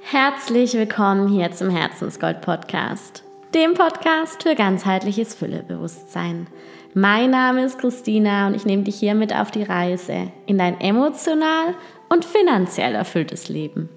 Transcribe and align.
Herzlich 0.00 0.74
willkommen 0.74 1.28
hier 1.28 1.50
zum 1.52 1.70
Herzensgold 1.70 2.40
Podcast, 2.40 3.24
dem 3.54 3.74
Podcast 3.74 4.42
für 4.42 4.54
ganzheitliches 4.54 5.34
Füllebewusstsein. 5.34 6.46
Mein 6.94 7.30
Name 7.30 7.64
ist 7.64 7.78
Christina 7.78 8.46
und 8.46 8.54
ich 8.54 8.64
nehme 8.64 8.84
dich 8.84 8.96
hier 8.96 9.14
mit 9.14 9.34
auf 9.34 9.50
die 9.50 9.64
Reise 9.64 10.30
in 10.46 10.58
dein 10.58 10.80
emotional 10.80 11.74
und 12.08 12.24
finanziell 12.24 12.94
erfülltes 12.94 13.48
Leben. 13.48 13.88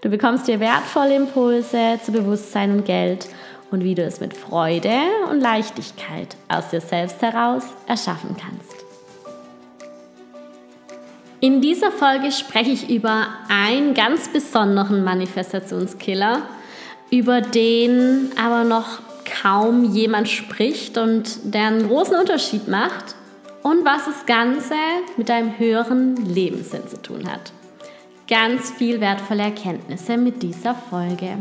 Du 0.00 0.10
bekommst 0.10 0.46
dir 0.46 0.60
wertvolle 0.60 1.16
Impulse 1.16 1.98
zu 2.04 2.12
Bewusstsein 2.12 2.72
und 2.72 2.84
Geld 2.84 3.28
und 3.70 3.82
wie 3.82 3.94
du 3.94 4.02
es 4.02 4.20
mit 4.20 4.36
Freude 4.36 4.96
und 5.30 5.40
Leichtigkeit 5.40 6.36
aus 6.48 6.68
dir 6.70 6.80
selbst 6.80 7.20
heraus 7.20 7.64
erschaffen 7.86 8.36
kannst. 8.36 8.77
In 11.40 11.60
dieser 11.60 11.92
Folge 11.92 12.32
spreche 12.32 12.70
ich 12.70 12.90
über 12.90 13.28
einen 13.48 13.94
ganz 13.94 14.28
besonderen 14.28 15.04
Manifestationskiller, 15.04 16.42
über 17.10 17.40
den 17.40 18.32
aber 18.36 18.64
noch 18.64 18.98
kaum 19.42 19.84
jemand 19.84 20.28
spricht 20.28 20.98
und 20.98 21.54
der 21.54 21.68
einen 21.68 21.86
großen 21.86 22.16
Unterschied 22.16 22.66
macht 22.66 23.14
und 23.62 23.84
was 23.84 24.06
das 24.06 24.26
Ganze 24.26 24.74
mit 25.16 25.28
deinem 25.28 25.56
höheren 25.58 26.16
Lebenssinn 26.16 26.88
zu 26.88 27.00
tun 27.00 27.30
hat. 27.30 27.52
Ganz 28.28 28.72
viel 28.72 29.00
wertvolle 29.00 29.44
Erkenntnisse 29.44 30.16
mit 30.16 30.42
dieser 30.42 30.74
Folge. 30.74 31.38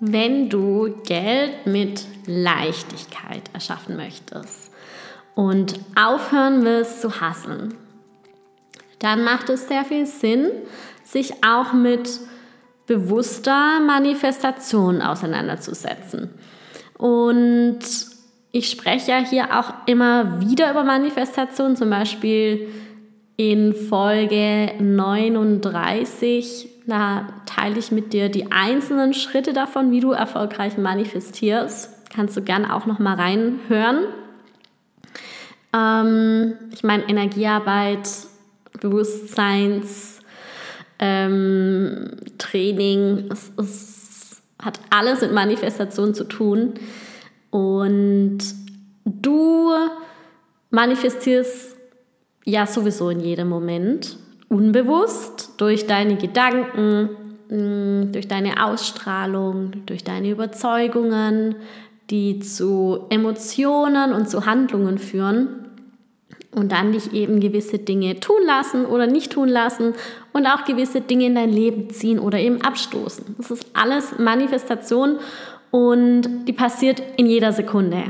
Wenn 0.00 0.48
du 0.48 0.94
Geld 1.04 1.66
mit 1.66 2.06
Leichtigkeit 2.26 3.42
erschaffen 3.52 3.96
möchtest 3.96 4.72
und 5.34 5.78
aufhören 5.94 6.64
willst 6.64 7.02
zu 7.02 7.20
hassen, 7.20 7.74
dann 8.98 9.24
macht 9.24 9.50
es 9.50 9.68
sehr 9.68 9.84
viel 9.84 10.06
Sinn, 10.06 10.50
sich 11.04 11.44
auch 11.44 11.74
mit 11.74 12.08
bewusster 12.86 13.80
Manifestation 13.80 15.02
auseinanderzusetzen. 15.02 16.30
Und 16.96 17.80
ich 18.52 18.70
spreche 18.70 19.10
ja 19.12 19.18
hier 19.18 19.58
auch 19.58 19.72
immer 19.86 20.40
wieder 20.40 20.70
über 20.70 20.82
Manifestation, 20.82 21.76
zum 21.76 21.90
Beispiel 21.90 22.68
in 23.36 23.74
Folge 23.74 24.72
39 24.80 26.69
da 26.86 27.28
teile 27.46 27.78
ich 27.78 27.92
mit 27.92 28.12
dir 28.12 28.28
die 28.28 28.50
einzelnen 28.52 29.14
Schritte 29.14 29.52
davon, 29.52 29.90
wie 29.90 30.00
du 30.00 30.12
erfolgreich 30.12 30.78
manifestierst. 30.78 32.10
Kannst 32.14 32.36
du 32.36 32.42
gerne 32.42 32.74
auch 32.74 32.86
noch 32.86 32.98
mal 32.98 33.14
reinhören. 33.14 34.04
Ähm, 35.72 36.54
ich 36.72 36.82
meine, 36.82 37.08
Energiearbeit, 37.08 38.08
Bewusstseins, 38.80 40.20
ähm, 40.98 42.16
Training, 42.38 43.28
es, 43.30 43.52
es 43.56 44.42
hat 44.60 44.80
alles 44.90 45.20
mit 45.20 45.32
Manifestation 45.32 46.14
zu 46.14 46.24
tun. 46.24 46.74
Und 47.50 48.38
du 49.04 49.72
manifestierst 50.70 51.76
ja 52.44 52.66
sowieso 52.66 53.10
in 53.10 53.20
jedem 53.20 53.48
Moment 53.48 54.16
unbewusst 54.50 55.54
durch 55.56 55.86
deine 55.86 56.16
Gedanken, 56.16 57.08
mm, 57.48 58.12
durch 58.12 58.28
deine 58.28 58.62
Ausstrahlung, 58.66 59.86
durch 59.86 60.04
deine 60.04 60.30
Überzeugungen, 60.30 61.54
die 62.10 62.40
zu 62.40 63.06
Emotionen 63.08 64.12
und 64.12 64.28
zu 64.28 64.44
Handlungen 64.44 64.98
führen 64.98 65.68
und 66.52 66.72
dann 66.72 66.92
dich 66.92 67.12
eben 67.12 67.38
gewisse 67.38 67.78
Dinge 67.78 68.18
tun 68.18 68.42
lassen 68.44 68.84
oder 68.84 69.06
nicht 69.06 69.32
tun 69.32 69.48
lassen 69.48 69.94
und 70.32 70.46
auch 70.46 70.64
gewisse 70.64 71.00
Dinge 71.00 71.26
in 71.26 71.36
dein 71.36 71.50
Leben 71.50 71.88
ziehen 71.90 72.18
oder 72.18 72.38
eben 72.38 72.60
abstoßen. 72.60 73.36
Das 73.38 73.52
ist 73.52 73.66
alles 73.72 74.18
Manifestation 74.18 75.20
und 75.70 76.46
die 76.46 76.52
passiert 76.52 77.00
in 77.16 77.26
jeder 77.26 77.52
Sekunde, 77.52 78.02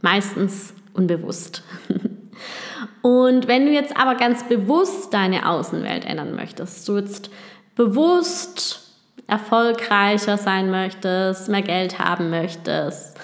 meistens 0.00 0.72
unbewusst. 0.94 1.64
Und 3.08 3.48
wenn 3.48 3.64
du 3.64 3.72
jetzt 3.72 3.96
aber 3.96 4.16
ganz 4.16 4.46
bewusst 4.46 5.14
deine 5.14 5.48
Außenwelt 5.48 6.04
ändern 6.04 6.36
möchtest, 6.36 6.86
du 6.86 6.98
jetzt 6.98 7.30
bewusst 7.74 8.80
erfolgreicher 9.26 10.36
sein 10.36 10.70
möchtest, 10.70 11.48
mehr 11.48 11.62
Geld 11.62 11.98
haben 11.98 12.28
möchtest, 12.28 13.16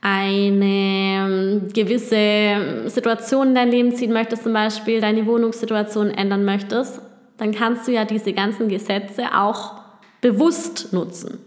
eine 0.00 0.64
ähm, 0.64 1.68
gewisse 1.72 2.88
Situation 2.88 3.48
in 3.48 3.54
dein 3.56 3.70
Leben 3.72 3.92
ziehen 3.96 4.12
möchtest, 4.12 4.44
zum 4.44 4.52
Beispiel 4.52 5.00
deine 5.00 5.26
Wohnungssituation 5.26 6.12
ändern 6.12 6.44
möchtest, 6.44 7.00
dann 7.36 7.50
kannst 7.50 7.88
du 7.88 7.92
ja 7.92 8.04
diese 8.04 8.34
ganzen 8.34 8.68
Gesetze 8.68 9.36
auch 9.36 9.80
bewusst 10.20 10.92
nutzen, 10.92 11.38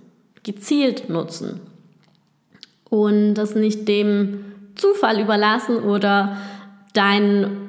gezielt 0.44 1.08
nutzen. 1.08 1.62
Und 2.90 3.36
das 3.36 3.56
nicht 3.56 3.88
dem 3.88 4.44
Zufall 4.76 5.22
überlassen 5.22 5.78
oder 5.78 6.36
deinen 6.94 7.67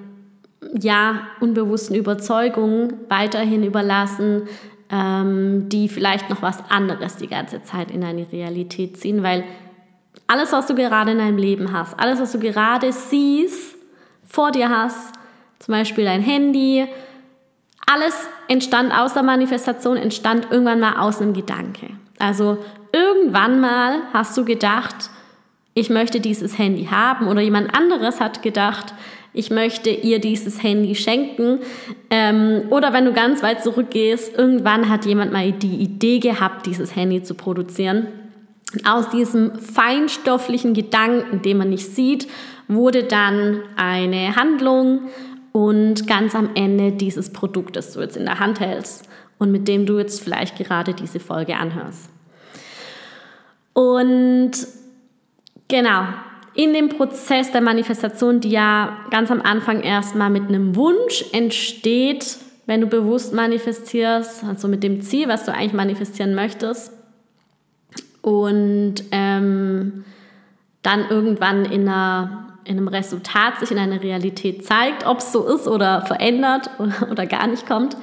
ja, 0.81 1.29
unbewussten 1.41 1.97
Überzeugungen 1.97 2.95
weiterhin 3.09 3.63
überlassen, 3.63 4.49
ähm, 4.91 5.69
die 5.69 5.89
vielleicht 5.89 6.31
noch 6.31 6.43
was 6.43 6.59
anderes 6.71 7.17
die 7.17 7.29
ganze 7.29 7.63
Zeit 7.63 7.91
in 7.91 8.01
deine 8.01 8.31
Realität 8.31 8.97
ziehen, 8.97 9.23
weil 9.23 9.45
alles, 10.27 10.53
was 10.53 10.67
du 10.67 10.75
gerade 10.75 11.13
in 11.13 11.19
deinem 11.19 11.39
Leben 11.39 11.73
hast, 11.73 11.99
alles, 11.99 12.21
was 12.21 12.33
du 12.33 12.39
gerade 12.39 12.93
siehst, 12.93 13.77
vor 14.27 14.51
dir 14.51 14.69
hast, 14.69 15.15
zum 15.59 15.73
Beispiel 15.73 16.05
dein 16.05 16.21
Handy, 16.21 16.87
alles 17.91 18.29
entstand 18.49 18.93
aus 18.93 19.15
der 19.15 19.23
Manifestation, 19.23 19.97
entstand 19.97 20.49
irgendwann 20.51 20.81
mal 20.81 20.99
aus 20.99 21.21
einem 21.21 21.33
Gedanke. 21.33 21.89
Also 22.19 22.59
irgendwann 22.93 23.61
mal 23.61 24.01
hast 24.13 24.37
du 24.37 24.45
gedacht, 24.45 25.11
ich 25.75 25.91
möchte 25.91 26.21
dieses 26.21 26.59
Handy 26.59 26.87
haben 26.87 27.29
oder 27.29 27.41
jemand 27.41 27.75
anderes 27.75 28.21
hat 28.21 28.43
gedacht, 28.43 28.95
ich 29.39 29.51
möchte 29.51 29.91
ihr 29.91 30.19
dieses 30.19 30.65
Handy 30.65 30.97
schenken. 30.97 31.61
Ähm, 32.11 32.65
oder 32.71 32.93
wenn 32.93 33.05
du 33.05 33.13
ganz 33.13 33.41
weit 33.41 33.63
zurückgehst, 33.63 34.37
irgendwann 34.37 34.89
hat 34.89 35.07
jemand 35.07 35.33
mal 35.33 35.53
die 35.53 35.77
Idee 35.77 36.19
gehabt, 36.19 36.67
dieses 36.67 36.97
Handy 36.97 37.23
zu 37.23 37.35
produzieren. 37.35 38.09
aus 38.85 39.09
diesem 39.09 39.55
feinstofflichen 39.55 40.75
Gedanken, 40.75 41.41
den 41.41 41.57
man 41.57 41.71
nicht 41.71 41.87
sieht, 41.87 42.29
wurde 42.67 43.05
dann 43.05 43.63
eine 43.77 44.37
Handlung 44.37 45.03
und 45.53 46.07
ganz 46.07 46.35
am 46.35 46.51
Ende 46.55 46.93
dieses 46.93 47.33
Produkt, 47.33 47.77
das 47.77 47.95
du 47.95 48.01
jetzt 48.01 48.17
in 48.17 48.27
der 48.27 48.41
Hand 48.41 48.61
hältst 48.61 49.09
und 49.39 49.51
mit 49.51 49.69
dem 49.69 49.87
du 49.87 49.99
jetzt 49.99 50.23
vielleicht 50.23 50.59
gerade 50.59 50.93
diese 50.93 51.19
Folge 51.19 51.57
anhörst. 51.57 52.11
Und 53.73 54.51
genau, 55.69 56.09
in 56.59 56.73
dem 56.73 56.89
Prozess 56.89 57.53
der 57.53 57.61
Manifestation, 57.61 58.41
die 58.41 58.51
ja 58.51 58.97
ganz 59.13 59.31
am 59.31 59.41
Anfang 59.41 59.81
erstmal 59.81 60.29
mit 60.29 60.49
einem 60.49 60.75
Wunsch 60.75 61.25
entsteht, 61.31 62.37
wenn 62.67 62.81
du 62.81 62.89
bewusst 62.89 63.33
manifestierst, 63.33 64.43
also 64.43 64.67
mit 64.67 64.83
dem 64.83 65.01
Ziel, 65.01 65.29
was 65.29 65.45
du 65.45 65.55
eigentlich 65.55 65.73
manifestieren 65.73 66.35
möchtest, 66.35 66.93
und 68.23 68.97
ähm, 69.13 70.05
dann 70.83 71.09
irgendwann 71.09 71.65
in, 71.65 71.89
einer, 71.89 72.49
in 72.65 72.77
einem 72.77 72.89
Resultat 72.89 73.61
sich 73.61 73.71
in 73.71 73.79
einer 73.79 74.03
Realität 74.03 74.67
zeigt, 74.67 75.07
ob 75.07 75.19
es 75.19 75.31
so 75.31 75.47
ist 75.47 75.69
oder 75.69 76.03
verändert 76.07 76.71
oder, 76.81 77.09
oder 77.13 77.27
gar 77.27 77.47
nicht 77.47 77.69
kommt. 77.69 77.97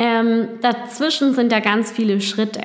Ähm, 0.00 0.48
dazwischen 0.60 1.34
sind 1.34 1.52
ja 1.52 1.60
ganz 1.60 1.92
viele 1.92 2.20
Schritte. 2.20 2.62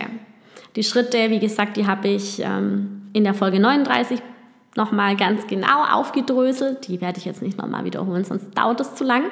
Die 0.75 0.83
Schritte, 0.83 1.29
wie 1.29 1.39
gesagt, 1.39 1.77
die 1.77 1.85
habe 1.85 2.07
ich 2.07 2.39
ähm, 2.39 3.03
in 3.13 3.23
der 3.23 3.35
Folge 3.35 3.59
39 3.59 4.19
nochmal 4.77 5.15
ganz 5.17 5.47
genau 5.47 5.83
aufgedröselt. 5.83 6.87
Die 6.87 7.01
werde 7.01 7.19
ich 7.19 7.25
jetzt 7.25 7.41
nicht 7.41 7.57
nochmal 7.57 7.83
wiederholen, 7.83 8.23
sonst 8.23 8.57
dauert 8.57 8.79
es 8.79 8.95
zu 8.95 9.03
lang. 9.03 9.23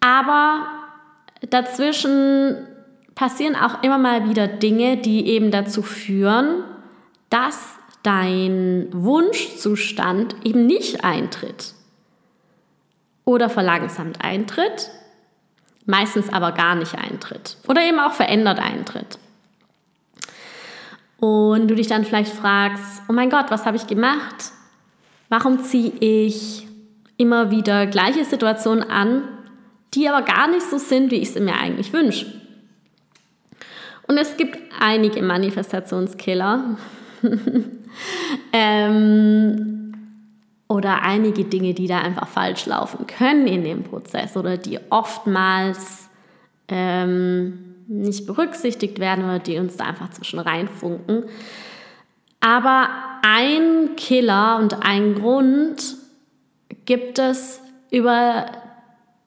Aber 0.00 0.66
dazwischen 1.48 2.66
passieren 3.14 3.56
auch 3.56 3.82
immer 3.82 3.98
mal 3.98 4.28
wieder 4.28 4.46
Dinge, 4.48 4.96
die 4.96 5.26
eben 5.28 5.50
dazu 5.50 5.82
führen, 5.82 6.64
dass 7.30 7.76
dein 8.02 8.88
Wunschzustand 8.92 10.36
eben 10.44 10.66
nicht 10.66 11.04
eintritt 11.04 11.74
oder 13.24 13.48
verlangsamt 13.50 14.24
eintritt, 14.24 14.90
meistens 15.84 16.32
aber 16.32 16.52
gar 16.52 16.74
nicht 16.74 16.96
eintritt 16.96 17.58
oder 17.68 17.82
eben 17.82 18.00
auch 18.00 18.12
verändert 18.12 18.58
eintritt 18.58 19.18
und 21.20 21.68
du 21.68 21.74
dich 21.74 21.86
dann 21.86 22.04
vielleicht 22.04 22.32
fragst, 22.32 23.02
oh 23.08 23.12
mein 23.12 23.30
Gott, 23.30 23.46
was 23.50 23.66
habe 23.66 23.76
ich 23.76 23.86
gemacht? 23.86 24.52
Warum 25.28 25.62
ziehe 25.62 25.92
ich 26.00 26.66
immer 27.16 27.50
wieder 27.50 27.86
gleiche 27.86 28.24
Situationen 28.24 28.82
an, 28.82 29.22
die 29.94 30.08
aber 30.08 30.22
gar 30.22 30.48
nicht 30.48 30.62
so 30.62 30.78
sind, 30.78 31.10
wie 31.10 31.16
ich 31.16 31.32
sie 31.32 31.40
mir 31.40 31.54
eigentlich 31.54 31.92
wünsche? 31.92 32.26
Und 34.08 34.16
es 34.16 34.36
gibt 34.36 34.58
einige 34.80 35.22
Manifestationskiller, 35.22 36.76
ähm, 38.52 39.92
oder 40.68 41.02
einige 41.02 41.44
Dinge, 41.44 41.74
die 41.74 41.86
da 41.88 41.98
einfach 41.98 42.28
falsch 42.28 42.66
laufen 42.66 43.06
können 43.06 43.46
in 43.46 43.64
dem 43.64 43.82
Prozess 43.82 44.36
oder 44.36 44.56
die 44.56 44.78
oftmals 44.88 46.08
ähm, 46.68 47.69
nicht 47.90 48.24
berücksichtigt 48.26 49.00
werden 49.00 49.24
oder 49.24 49.40
die 49.40 49.58
uns 49.58 49.76
da 49.76 49.84
einfach 49.84 50.10
zwischen 50.10 50.38
reinfunken. 50.38 51.24
Aber 52.38 52.88
ein 53.22 53.96
Killer 53.96 54.58
und 54.60 54.86
ein 54.86 55.16
Grund 55.16 55.96
gibt 56.86 57.18
es, 57.18 57.60
über 57.90 58.46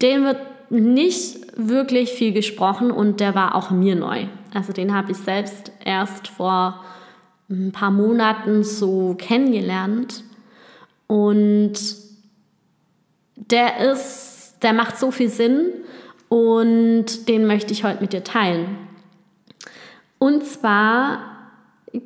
den 0.01 0.23
wird 0.23 0.71
nicht 0.71 1.39
wirklich 1.55 2.13
viel 2.13 2.31
gesprochen 2.31 2.89
und 2.89 3.19
der 3.19 3.35
war 3.35 3.53
auch 3.53 3.69
mir 3.69 3.95
neu. 3.95 4.27
Also 4.53 4.71
den 4.71 4.95
habe 4.95 5.11
ich 5.11 5.17
selbst 5.17 5.71
erst 5.83 6.29
vor 6.29 6.83
ein 7.49 7.73
paar 7.73 7.91
Monaten 7.91 8.63
so 8.63 9.13
kennengelernt. 9.17 10.23
Und 11.07 11.73
der 13.35 13.91
ist, 13.91 14.55
der 14.61 14.71
macht 14.71 14.97
so 14.97 15.11
viel 15.11 15.29
Sinn 15.29 15.82
und 16.33 17.29
den 17.29 17.45
möchte 17.45 17.73
ich 17.73 17.83
heute 17.83 18.01
mit 18.01 18.11
dir 18.11 18.23
teilen. 18.23 18.75
Und 20.17 20.43
zwar 20.43 21.19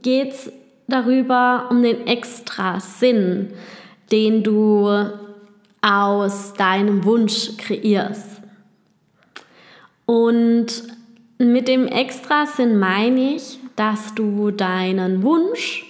geht 0.01 0.33
es 0.33 0.51
darüber 0.89 1.67
um 1.69 1.81
den 1.81 2.07
extra 2.07 2.81
Sinn, 2.81 3.53
den 4.11 4.43
du 4.43 4.89
aus 5.81 6.53
deinem 6.55 7.05
Wunsch 7.05 7.55
kreierst. 7.55 8.41
Und 10.05 10.83
mit 11.37 11.69
dem 11.69 11.87
Extrasinn 11.87 12.77
meine 12.77 13.35
ich, 13.35 13.59
dass 13.77 14.13
du 14.13 14.51
deinen 14.51 15.23
Wunsch 15.23 15.85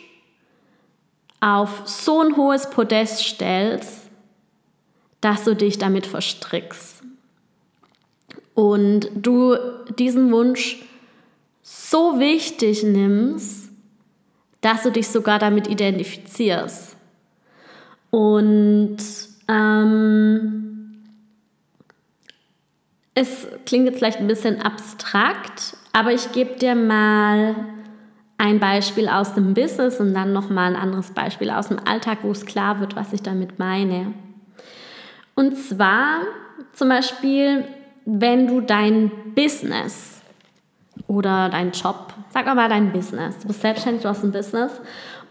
auf 1.39 1.81
so 1.85 2.21
ein 2.21 2.37
hohes 2.37 2.69
Podest 2.69 3.23
stellst, 3.23 4.11
dass 5.21 5.43
du 5.43 5.55
dich 5.55 5.79
damit 5.79 6.05
verstrickst. 6.05 6.96
Und 8.57 9.11
du 9.13 9.55
diesen 9.99 10.31
Wunsch 10.31 10.83
so 11.61 12.19
wichtig 12.19 12.81
nimmst, 12.81 13.69
dass 14.61 14.81
du 14.81 14.91
dich 14.91 15.09
sogar 15.09 15.37
damit 15.37 15.67
identifizierst. 15.67 16.97
Und 18.09 18.97
ähm, 19.47 21.03
es 23.13 23.47
klingt 23.67 23.85
jetzt 23.85 23.99
vielleicht 23.99 24.17
ein 24.17 24.27
bisschen 24.27 24.59
abstrakt, 24.59 25.77
aber 25.93 26.11
ich 26.13 26.31
gebe 26.31 26.55
dir 26.55 26.73
mal 26.73 27.55
ein 28.39 28.59
Beispiel 28.59 29.07
aus 29.07 29.35
dem 29.35 29.53
Business 29.53 29.99
und 29.99 30.15
dann 30.15 30.33
noch 30.33 30.49
mal 30.49 30.73
ein 30.73 30.81
anderes 30.81 31.11
Beispiel 31.11 31.51
aus 31.51 31.67
dem 31.67 31.77
Alltag, 31.85 32.23
wo 32.23 32.31
es 32.31 32.47
klar 32.47 32.79
wird, 32.79 32.95
was 32.95 33.13
ich 33.13 33.21
damit 33.21 33.59
meine. 33.59 34.15
Und 35.35 35.55
zwar 35.59 36.21
zum 36.73 36.89
Beispiel, 36.89 37.63
wenn 38.09 38.47
du 38.47 38.61
dein 38.61 39.11
Business 39.35 40.21
oder 41.07 41.49
dein 41.49 41.71
Job, 41.71 42.13
sag 42.29 42.45
mal 42.45 42.69
dein 42.69 42.93
Business, 42.93 43.37
du 43.39 43.47
bist 43.47 43.59
selbstständig, 43.59 44.03
du 44.03 44.07
hast 44.07 44.23
ein 44.23 44.31
Business 44.31 44.71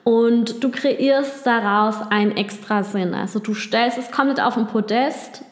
und 0.04 0.62
du 0.62 0.70
kreierst 0.70 1.46
daraus 1.46 1.96
einen 2.10 2.36
extra 2.36 2.84
Sinn. 2.84 3.14
Also 3.14 3.38
du 3.38 3.54
stellst 3.54 3.96
es 3.96 4.10
komplett 4.10 4.42
auf 4.42 4.58
ein 4.58 4.66
Podest 4.66 5.42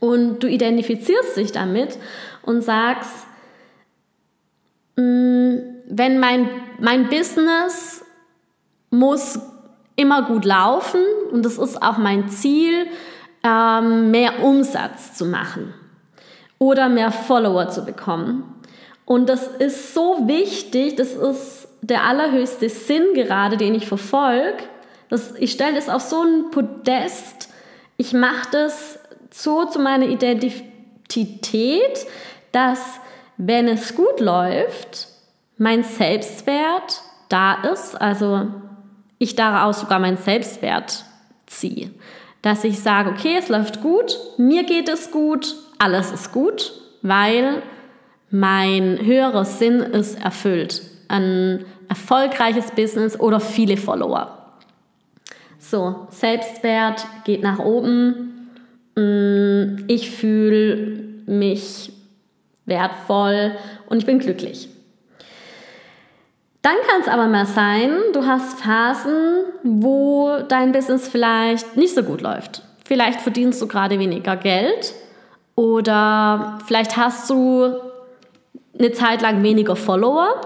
und 0.00 0.42
du 0.42 0.48
identifizierst 0.48 1.36
dich 1.36 1.52
damit 1.52 1.98
und 2.40 2.62
sagst, 2.62 3.26
mm, 4.96 5.56
wenn 5.90 6.18
mein, 6.20 6.48
mein 6.80 7.10
Business 7.10 8.02
muss 8.88 9.38
immer 9.94 10.22
gut 10.22 10.46
laufen 10.46 11.02
und 11.32 11.44
es 11.44 11.58
ist 11.58 11.82
auch 11.82 11.98
mein 11.98 12.30
Ziel, 12.30 12.86
ähm, 13.42 14.10
mehr 14.10 14.42
Umsatz 14.42 15.12
zu 15.12 15.26
machen 15.26 15.74
oder 16.64 16.88
mehr 16.88 17.12
Follower 17.12 17.68
zu 17.68 17.84
bekommen. 17.84 18.54
Und 19.04 19.28
das 19.28 19.46
ist 19.46 19.92
so 19.92 20.26
wichtig, 20.26 20.96
das 20.96 21.12
ist 21.12 21.68
der 21.82 22.04
allerhöchste 22.04 22.70
Sinn 22.70 23.12
gerade, 23.12 23.58
den 23.58 23.74
ich 23.74 23.86
verfolge. 23.86 24.64
ich 25.38 25.52
stelle 25.52 25.74
das 25.74 25.90
auf 25.90 26.00
so 26.00 26.22
ein 26.22 26.50
Podest, 26.50 27.50
ich 27.98 28.14
mache 28.14 28.48
das 28.50 28.98
so 29.30 29.66
zu 29.66 29.78
meiner 29.78 30.06
Identität, 30.06 32.06
dass 32.50 32.80
wenn 33.36 33.68
es 33.68 33.94
gut 33.94 34.20
läuft, 34.20 35.08
mein 35.58 35.84
Selbstwert 35.84 37.02
da 37.28 37.62
ist, 37.72 38.00
also 38.00 38.46
ich 39.18 39.36
daraus 39.36 39.80
sogar 39.80 39.98
meinen 39.98 40.16
Selbstwert 40.16 41.04
ziehe. 41.46 41.90
Dass 42.40 42.64
ich 42.64 42.80
sage, 42.80 43.10
okay, 43.10 43.36
es 43.38 43.48
läuft 43.48 43.82
gut, 43.82 44.18
mir 44.38 44.64
geht 44.64 44.88
es 44.88 45.10
gut, 45.10 45.54
alles 45.78 46.12
ist 46.12 46.32
gut, 46.32 46.72
weil 47.02 47.62
mein 48.30 48.98
höherer 49.04 49.44
Sinn 49.44 49.80
ist 49.80 50.22
erfüllt. 50.22 50.82
Ein 51.08 51.64
erfolgreiches 51.88 52.70
Business 52.72 53.18
oder 53.18 53.40
viele 53.40 53.76
Follower. 53.76 54.38
So, 55.58 56.08
Selbstwert 56.10 57.06
geht 57.24 57.42
nach 57.42 57.58
oben. 57.58 58.50
Mm, 58.96 59.84
ich 59.86 60.10
fühle 60.10 61.04
mich 61.26 61.92
wertvoll 62.66 63.52
und 63.86 63.98
ich 63.98 64.06
bin 64.06 64.18
glücklich. 64.18 64.68
Dann 66.62 66.76
kann 66.88 67.02
es 67.02 67.08
aber 67.08 67.26
mal 67.26 67.46
sein, 67.46 67.90
du 68.14 68.24
hast 68.24 68.58
Phasen, 68.60 69.44
wo 69.62 70.38
dein 70.48 70.72
Business 70.72 71.08
vielleicht 71.08 71.76
nicht 71.76 71.94
so 71.94 72.02
gut 72.02 72.22
läuft. 72.22 72.62
Vielleicht 72.86 73.20
verdienst 73.20 73.60
du 73.60 73.68
gerade 73.68 73.98
weniger 73.98 74.36
Geld 74.36 74.94
oder 75.54 76.58
vielleicht 76.66 76.96
hast 76.96 77.30
du 77.30 77.74
eine 78.78 78.92
Zeit 78.92 79.22
lang 79.22 79.42
weniger 79.42 79.76
Follower 79.76 80.40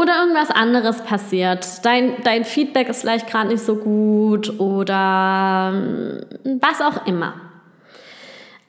oder 0.00 0.18
irgendwas 0.20 0.50
anderes 0.50 1.02
passiert. 1.02 1.84
Dein, 1.84 2.22
dein 2.24 2.44
Feedback 2.44 2.88
ist 2.88 3.02
vielleicht 3.02 3.28
gerade 3.28 3.48
nicht 3.48 3.62
so 3.62 3.76
gut 3.76 4.58
oder 4.58 5.72
hm, 5.72 6.60
was 6.60 6.80
auch 6.80 7.06
immer. 7.06 7.34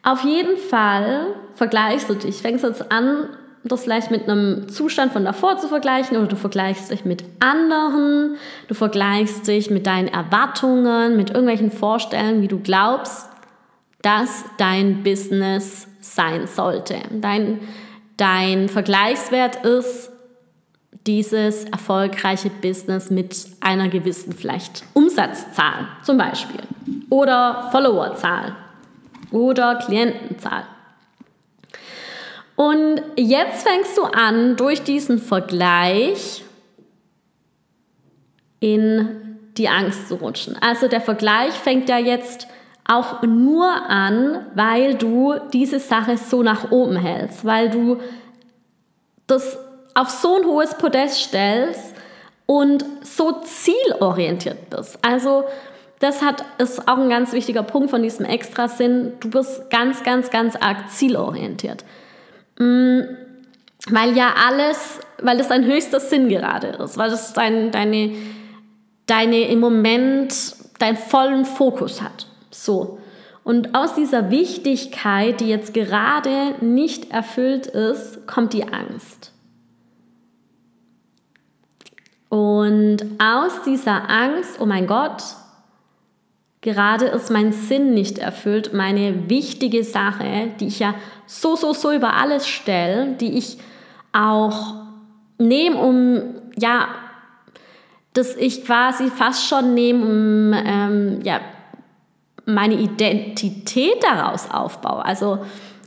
Auf 0.03 0.23
jeden 0.23 0.57
Fall 0.57 1.27
vergleichst 1.55 2.09
du 2.09 2.15
dich, 2.15 2.41
fängst 2.41 2.63
jetzt 2.63 2.91
an, 2.91 3.29
das 3.63 3.83
vielleicht 3.83 4.09
mit 4.09 4.27
einem 4.27 4.67
Zustand 4.69 5.13
von 5.13 5.23
davor 5.23 5.57
zu 5.57 5.67
vergleichen 5.67 6.17
oder 6.17 6.27
du 6.27 6.35
vergleichst 6.35 6.91
dich 6.91 7.05
mit 7.05 7.23
anderen, 7.39 8.37
du 8.67 8.73
vergleichst 8.73 9.47
dich 9.47 9.69
mit 9.69 9.85
deinen 9.85 10.07
Erwartungen, 10.07 11.15
mit 11.15 11.29
irgendwelchen 11.29 11.71
Vorstellungen, 11.71 12.41
wie 12.41 12.47
du 12.47 12.59
glaubst, 12.59 13.30
dass 14.01 14.43
dein 14.57 15.03
Business 15.03 15.87
sein 15.99 16.47
sollte. 16.47 16.95
Dein, 17.11 17.59
dein 18.17 18.69
Vergleichswert 18.69 19.63
ist 19.65 20.11
dieses 21.07 21.65
erfolgreiche 21.65 22.49
Business 22.49 23.09
mit 23.09 23.47
einer 23.59 23.89
gewissen 23.89 24.33
vielleicht 24.33 24.83
Umsatzzahl 24.93 25.87
zum 26.03 26.17
Beispiel 26.17 26.61
oder 27.09 27.69
Followerzahl 27.71 28.55
oder 29.31 29.75
Klientenzahl. 29.75 30.65
Und 32.55 33.01
jetzt 33.15 33.67
fängst 33.67 33.97
du 33.97 34.03
an, 34.03 34.55
durch 34.55 34.83
diesen 34.83 35.17
Vergleich 35.17 36.43
in 38.59 39.39
die 39.57 39.67
Angst 39.67 40.07
zu 40.07 40.15
rutschen. 40.15 40.55
Also 40.61 40.87
der 40.87 41.01
Vergleich 41.01 41.53
fängt 41.53 41.89
ja 41.89 41.97
jetzt 41.97 42.47
auch 42.87 43.21
nur 43.21 43.67
an, 43.67 44.45
weil 44.55 44.95
du 44.95 45.35
diese 45.53 45.79
Sache 45.79 46.17
so 46.17 46.43
nach 46.43 46.71
oben 46.71 46.95
hältst, 46.95 47.45
weil 47.45 47.69
du 47.69 47.97
das 49.27 49.57
auf 49.93 50.09
so 50.09 50.37
ein 50.37 50.45
hohes 50.45 50.75
Podest 50.75 51.15
stellst 51.23 51.95
und 52.45 52.85
so 53.03 53.41
zielorientiert 53.43 54.69
bist. 54.69 54.99
Also 55.01 55.45
das 55.99 56.21
hat, 56.21 56.43
ist 56.57 56.87
auch 56.87 56.97
ein 56.97 57.09
ganz 57.09 57.31
wichtiger 57.31 57.63
Punkt 57.63 57.91
von 57.91 58.01
diesem 58.01 58.25
Extrasinn. 58.25 59.13
Du 59.19 59.29
bist 59.29 59.69
ganz, 59.69 60.03
ganz, 60.03 60.31
ganz 60.31 60.55
arg 60.55 60.89
zielorientiert. 60.89 61.85
Mm, 62.57 63.01
weil 63.89 64.17
ja 64.17 64.33
alles, 64.47 64.99
weil 65.21 65.37
das 65.37 65.47
dein 65.47 65.65
höchster 65.65 65.99
Sinn 65.99 66.27
gerade 66.27 66.67
ist, 66.83 66.97
weil 66.97 67.09
das 67.09 67.33
dein, 67.33 67.71
deine, 67.71 68.15
deine 69.05 69.47
im 69.47 69.59
Moment 69.59 70.33
deinen 70.79 70.97
vollen 70.97 71.45
Fokus 71.45 72.01
hat. 72.01 72.27
So. 72.51 72.99
Und 73.43 73.73
aus 73.73 73.95
dieser 73.95 74.29
Wichtigkeit, 74.29 75.39
die 75.41 75.47
jetzt 75.47 75.73
gerade 75.73 76.55
nicht 76.61 77.11
erfüllt 77.11 77.65
ist, 77.65 78.27
kommt 78.27 78.53
die 78.53 78.71
Angst. 78.71 79.31
Und 82.29 82.97
aus 83.19 83.63
dieser 83.65 84.09
Angst, 84.09 84.61
oh 84.61 84.65
mein 84.65 84.85
Gott, 84.85 85.23
Gerade 86.61 87.05
ist 87.05 87.31
mein 87.31 87.53
Sinn 87.53 87.95
nicht 87.95 88.19
erfüllt, 88.19 88.71
meine 88.71 89.31
wichtige 89.31 89.83
Sache, 89.83 90.51
die 90.59 90.67
ich 90.67 90.77
ja 90.77 90.93
so, 91.25 91.55
so, 91.55 91.73
so 91.73 91.91
über 91.91 92.13
alles 92.13 92.47
stelle, 92.47 93.13
die 93.13 93.35
ich 93.35 93.57
auch 94.13 94.75
nehme, 95.39 95.77
um 95.77 96.21
ja 96.55 96.87
das 98.13 98.35
ich 98.35 98.63
quasi 98.63 99.07
fast 99.09 99.47
schon 99.47 99.73
nehme, 99.73 100.05
um 100.05 100.53
ähm, 100.53 101.19
ja, 101.23 101.39
meine 102.53 102.75
Identität 102.75 104.03
daraus 104.03 104.49
aufbaue. 104.49 105.05
Also 105.05 105.39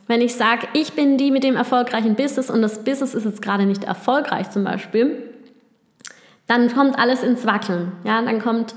wenn 0.07 0.21
ich 0.21 0.35
sage, 0.35 0.69
ich 0.75 0.93
bin 0.93 1.17
die 1.17 1.31
mit 1.31 1.45
dem 1.45 1.57
erfolgreichen 1.57 2.15
Business 2.15 2.51
und 2.51 2.63
das 2.63 2.85
Business 2.85 3.15
ist 3.15 3.25
jetzt 3.25 3.43
gerade 3.43 3.65
nicht 3.65 3.85
erfolgreich 3.85 4.51
zum 4.51 4.65
Beispiel, 4.65 5.31
dann 6.47 6.73
kommt 6.73 6.99
alles 6.99 7.23
ins 7.23 7.47
Wackeln. 7.47 7.93
Ja, 8.05 8.21
dann 8.21 8.41
kommt 8.41 8.75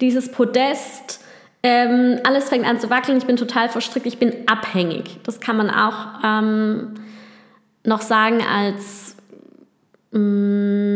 dieses 0.00 0.32
Podest, 0.32 1.20
ähm, 1.62 2.18
alles 2.24 2.48
fängt 2.48 2.66
an 2.66 2.80
zu 2.80 2.88
wackeln, 2.88 3.18
ich 3.18 3.26
bin 3.26 3.36
total 3.36 3.68
verstrickt, 3.68 4.06
ich 4.06 4.18
bin 4.18 4.32
abhängig. 4.46 5.18
Das 5.24 5.40
kann 5.40 5.58
man 5.58 5.68
auch 5.68 6.24
ähm, 6.24 6.94
noch 7.84 8.00
sagen 8.00 8.40
als 8.42 9.16
mh, 10.12 10.20
mm, 10.20 10.89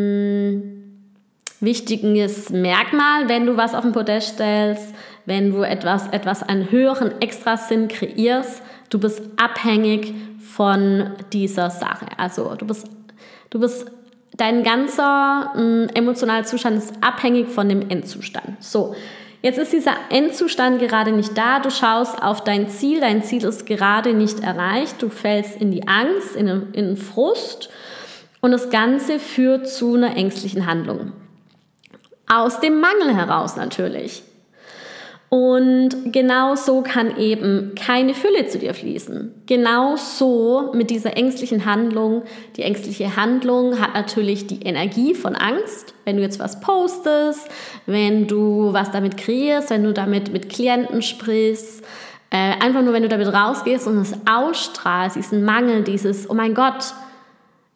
wichtiges 1.64 2.50
Merkmal, 2.50 3.28
wenn 3.28 3.46
du 3.46 3.56
was 3.56 3.74
auf 3.74 3.82
den 3.82 3.92
Podest 3.92 4.34
stellst, 4.34 4.94
wenn 5.26 5.52
du 5.52 5.62
etwas, 5.62 6.08
etwas 6.08 6.42
einen 6.42 6.70
höheren 6.70 7.20
Extrasinn 7.20 7.88
kreierst, 7.88 8.62
du 8.90 8.98
bist 8.98 9.22
abhängig 9.36 10.14
von 10.38 11.10
dieser 11.32 11.70
Sache. 11.70 12.06
Also 12.16 12.54
du 12.54 12.66
bist, 12.66 12.88
du 13.50 13.58
bist 13.58 13.90
dein 14.36 14.62
ganzer 14.62 15.52
äh, 15.56 15.86
emotionaler 15.98 16.44
Zustand 16.44 16.78
ist 16.78 16.94
abhängig 17.00 17.48
von 17.48 17.68
dem 17.68 17.88
Endzustand. 17.88 18.62
So, 18.62 18.94
jetzt 19.42 19.58
ist 19.58 19.72
dieser 19.72 19.94
Endzustand 20.10 20.78
gerade 20.80 21.12
nicht 21.12 21.36
da. 21.36 21.60
Du 21.60 21.70
schaust 21.70 22.22
auf 22.22 22.44
dein 22.44 22.68
Ziel. 22.68 23.00
Dein 23.00 23.22
Ziel 23.22 23.44
ist 23.44 23.66
gerade 23.66 24.12
nicht 24.12 24.40
erreicht. 24.40 25.00
Du 25.00 25.08
fällst 25.08 25.60
in 25.60 25.70
die 25.70 25.88
Angst, 25.88 26.36
in 26.36 26.72
in 26.72 26.96
Frust. 26.96 27.70
Und 28.40 28.50
das 28.50 28.68
Ganze 28.68 29.18
führt 29.18 29.68
zu 29.68 29.94
einer 29.94 30.16
ängstlichen 30.16 30.66
Handlung. 30.66 31.12
Aus 32.26 32.60
dem 32.60 32.80
Mangel 32.80 33.14
heraus 33.14 33.56
natürlich. 33.56 34.22
Und 35.34 36.12
genau 36.12 36.54
so 36.54 36.82
kann 36.82 37.16
eben 37.18 37.74
keine 37.74 38.14
Fülle 38.14 38.46
zu 38.46 38.60
dir 38.60 38.72
fließen. 38.72 39.34
Genau 39.46 39.96
so 39.96 40.70
mit 40.74 40.90
dieser 40.90 41.16
ängstlichen 41.16 41.64
Handlung. 41.64 42.22
Die 42.56 42.62
ängstliche 42.62 43.16
Handlung 43.16 43.80
hat 43.80 43.94
natürlich 43.94 44.46
die 44.46 44.62
Energie 44.62 45.12
von 45.12 45.34
Angst. 45.34 45.92
Wenn 46.04 46.18
du 46.18 46.22
jetzt 46.22 46.38
was 46.38 46.60
postest, 46.60 47.48
wenn 47.86 48.28
du 48.28 48.72
was 48.72 48.92
damit 48.92 49.16
kreierst, 49.16 49.70
wenn 49.70 49.82
du 49.82 49.92
damit 49.92 50.32
mit 50.32 50.50
Klienten 50.50 51.02
sprichst, 51.02 51.84
äh, 52.30 52.52
einfach 52.60 52.82
nur 52.82 52.92
wenn 52.92 53.02
du 53.02 53.08
damit 53.08 53.26
rausgehst 53.26 53.88
und 53.88 53.98
es 53.98 54.14
ausstrahlst, 54.30 55.16
diesen 55.16 55.44
Mangel, 55.44 55.82
dieses, 55.82 56.30
oh 56.30 56.34
mein 56.34 56.54
Gott, 56.54 56.94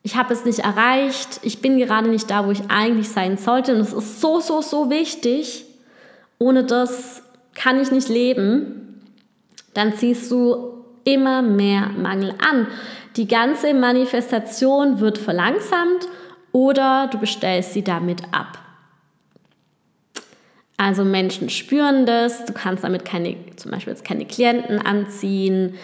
ich 0.09 0.17
habe 0.17 0.33
es 0.33 0.47
nicht 0.47 0.61
erreicht, 0.61 1.41
ich 1.43 1.61
bin 1.61 1.77
gerade 1.77 2.09
nicht 2.09 2.31
da, 2.31 2.47
wo 2.47 2.51
ich 2.51 2.63
eigentlich 2.71 3.11
sein 3.11 3.37
sollte. 3.37 3.75
Und 3.75 3.83
es 3.83 3.93
ist 3.93 4.23
so, 4.23 4.41
so, 4.41 4.63
so 4.63 4.89
wichtig. 4.89 5.67
Ohne 6.39 6.65
das 6.65 7.23
kann 7.55 7.79
ich 7.79 7.91
nicht 7.91 8.09
leben, 8.09 9.03
dann 9.75 9.93
ziehst 9.93 10.31
du 10.31 10.83
immer 11.05 11.43
mehr 11.43 11.91
Mangel 11.91 12.33
an. 12.39 12.69
Die 13.17 13.29
ganze 13.29 13.75
Manifestation 13.75 14.99
wird 14.99 15.19
verlangsamt 15.19 16.09
oder 16.53 17.11
du 17.13 17.19
bestellst 17.19 17.75
sie 17.75 17.85
damit 17.85 18.23
ab. 18.33 18.59
Also 20.79 21.05
Menschen 21.05 21.51
spüren 21.51 22.07
das, 22.07 22.47
du 22.47 22.55
kannst 22.55 22.83
damit 22.83 23.05
keine, 23.05 23.37
zum 23.57 23.73
Beispiel 23.73 23.93
jetzt 23.93 24.07
keine 24.07 24.25
Klienten 24.25 24.79
anziehen. 24.79 25.75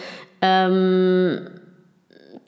Ähm, 0.41 1.47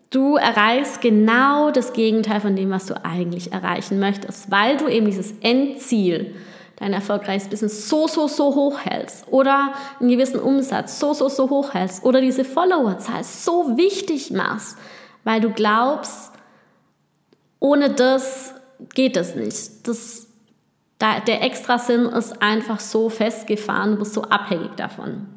du 0.09 0.35
erreichst 0.35 1.01
genau 1.01 1.71
das 1.71 1.93
Gegenteil 1.93 2.39
von 2.39 2.55
dem, 2.55 2.69
was 2.69 2.85
du 2.85 3.03
eigentlich 3.03 3.51
erreichen 3.53 3.99
möchtest, 3.99 4.51
weil 4.51 4.77
du 4.77 4.87
eben 4.87 5.05
dieses 5.05 5.33
Endziel 5.41 6.35
dein 6.77 6.93
erfolgreiches 6.93 7.49
Business 7.49 7.89
so, 7.89 8.07
so, 8.07 8.27
so 8.27 8.53
hoch 8.53 8.79
hältst 8.79 9.27
oder 9.31 9.73
einen 9.99 10.09
gewissen 10.09 10.39
Umsatz 10.39 10.99
so, 10.99 11.13
so, 11.13 11.27
so 11.27 11.49
hoch 11.49 11.73
hältst 11.73 12.03
oder 12.03 12.21
diese 12.21 12.45
Followerzahl 12.45 13.23
so 13.23 13.77
wichtig 13.77 14.31
machst, 14.31 14.77
weil 15.23 15.41
du 15.41 15.49
glaubst, 15.49 16.31
ohne 17.59 17.89
das 17.89 18.53
geht 18.93 19.17
es 19.17 19.35
nicht. 19.35 19.87
Das, 19.87 20.27
da, 20.99 21.19
der 21.19 21.41
Extrasinn 21.41 22.05
ist 22.05 22.41
einfach 22.41 22.79
so 22.79 23.09
festgefahren, 23.09 23.93
du 23.93 23.97
bist 23.99 24.13
so 24.13 24.21
abhängig 24.21 24.75
davon. 24.75 25.27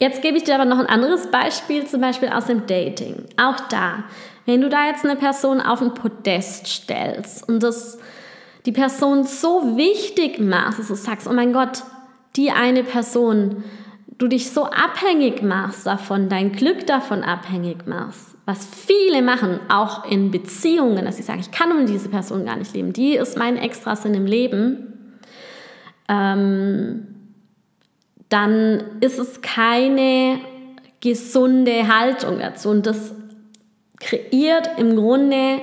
Jetzt 0.00 0.22
gebe 0.22 0.36
ich 0.36 0.44
dir 0.44 0.54
aber 0.54 0.64
noch 0.64 0.78
ein 0.78 0.86
anderes 0.86 1.30
Beispiel, 1.30 1.86
zum 1.86 2.00
Beispiel 2.00 2.28
aus 2.28 2.46
dem 2.46 2.66
Dating. 2.66 3.24
Auch 3.36 3.58
da, 3.68 4.04
wenn 4.46 4.60
du 4.60 4.68
da 4.68 4.86
jetzt 4.86 5.04
eine 5.04 5.16
Person 5.16 5.60
auf 5.60 5.82
ein 5.82 5.94
Podest 5.94 6.68
stellst 6.68 7.48
und 7.48 7.62
das 7.62 7.98
die 8.66 8.72
Person 8.72 9.24
so 9.24 9.76
wichtig 9.76 10.38
machst, 10.38 10.78
dass 10.78 10.88
du 10.88 10.94
sagst, 10.94 11.26
oh 11.26 11.32
mein 11.32 11.52
Gott, 11.52 11.84
die 12.36 12.50
eine 12.50 12.84
Person, 12.84 13.64
du 14.18 14.28
dich 14.28 14.50
so 14.50 14.64
abhängig 14.64 15.42
machst 15.42 15.86
davon, 15.86 16.28
dein 16.28 16.52
Glück 16.52 16.86
davon 16.86 17.22
abhängig 17.22 17.86
machst, 17.86 18.36
was 18.46 18.66
viele 18.66 19.22
machen, 19.22 19.60
auch 19.68 20.04
in 20.10 20.30
Beziehungen, 20.30 21.04
dass 21.04 21.16
sie 21.16 21.22
sagen, 21.22 21.40
ich 21.40 21.50
kann 21.50 21.72
ohne 21.72 21.86
diese 21.86 22.08
Person 22.08 22.44
gar 22.44 22.56
nicht 22.56 22.74
leben, 22.74 22.92
die 22.92 23.14
ist 23.14 23.38
mein 23.38 23.56
Extrasinn 23.56 24.14
im 24.14 24.26
Leben, 24.26 25.18
ähm, 26.08 27.17
dann 28.28 28.98
ist 29.00 29.18
es 29.18 29.40
keine 29.40 30.40
gesunde 31.00 31.88
Haltung 31.88 32.38
dazu. 32.38 32.70
Und 32.70 32.86
das 32.86 33.14
kreiert 34.00 34.70
im 34.78 34.96
Grunde 34.96 35.60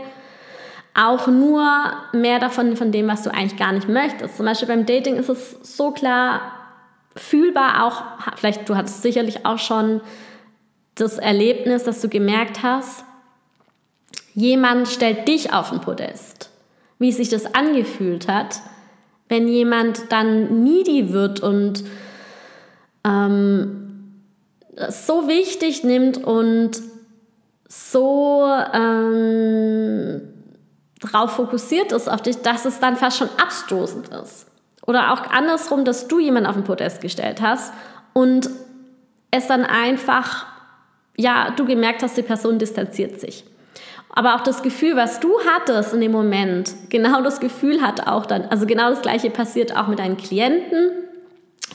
auch 0.93 1.27
nur 1.27 1.93
mehr 2.13 2.39
davon, 2.39 2.77
von 2.77 2.91
dem, 2.91 3.07
was 3.07 3.23
du 3.23 3.33
eigentlich 3.33 3.59
gar 3.59 3.73
nicht 3.73 3.89
möchtest. 3.89 4.37
Zum 4.37 4.45
Beispiel 4.45 4.67
beim 4.67 4.85
Dating 4.85 5.17
ist 5.17 5.29
es 5.29 5.57
so 5.61 5.91
klar 5.91 6.41
fühlbar, 7.15 7.85
auch, 7.85 8.03
vielleicht 8.37 8.67
du 8.67 8.75
hattest 8.75 9.01
sicherlich 9.01 9.45
auch 9.45 9.59
schon 9.59 10.01
das 10.95 11.17
Erlebnis, 11.17 11.83
dass 11.83 12.01
du 12.01 12.09
gemerkt 12.09 12.63
hast, 12.63 13.03
jemand 14.33 14.87
stellt 14.87 15.27
dich 15.27 15.53
auf 15.53 15.69
den 15.69 15.81
Podest. 15.81 16.49
Wie 16.97 17.11
sich 17.11 17.29
das 17.29 17.53
angefühlt 17.53 18.29
hat, 18.29 18.61
wenn 19.27 19.47
jemand 19.47 20.11
dann 20.11 20.63
needy 20.63 21.11
wird 21.11 21.41
und 21.41 21.83
ähm, 23.05 24.21
so 24.89 25.27
wichtig 25.27 25.83
nimmt 25.83 26.17
und 26.23 26.81
so 27.67 28.45
ähm, 28.73 30.21
drauf 30.99 31.35
fokussiert 31.35 31.91
ist 31.91 32.09
auf 32.09 32.21
dich, 32.21 32.41
dass 32.41 32.65
es 32.65 32.79
dann 32.79 32.95
fast 32.95 33.17
schon 33.17 33.29
abstoßend 33.41 34.09
ist. 34.09 34.47
Oder 34.85 35.13
auch 35.13 35.29
andersrum, 35.31 35.85
dass 35.85 36.07
du 36.07 36.19
jemanden 36.19 36.47
auf 36.47 36.55
den 36.55 36.63
Podest 36.63 37.01
gestellt 37.01 37.41
hast 37.41 37.73
und 38.13 38.49
es 39.31 39.47
dann 39.47 39.65
einfach, 39.65 40.45
ja, 41.17 41.51
du 41.55 41.65
gemerkt 41.65 42.03
hast, 42.03 42.17
die 42.17 42.21
Person 42.21 42.59
distanziert 42.59 43.19
sich. 43.19 43.45
Aber 44.09 44.35
auch 44.35 44.41
das 44.41 44.61
Gefühl, 44.61 44.95
was 44.95 45.19
du 45.19 45.33
hattest 45.53 45.93
in 45.93 46.01
dem 46.01 46.11
Moment, 46.11 46.73
genau 46.89 47.21
das 47.21 47.39
Gefühl 47.39 47.81
hat 47.81 48.07
auch 48.07 48.25
dann, 48.25 48.45
also 48.45 48.65
genau 48.65 48.89
das 48.89 49.01
gleiche 49.01 49.29
passiert 49.29 49.75
auch 49.75 49.87
mit 49.87 49.99
deinen 49.99 50.17
Klienten, 50.17 51.04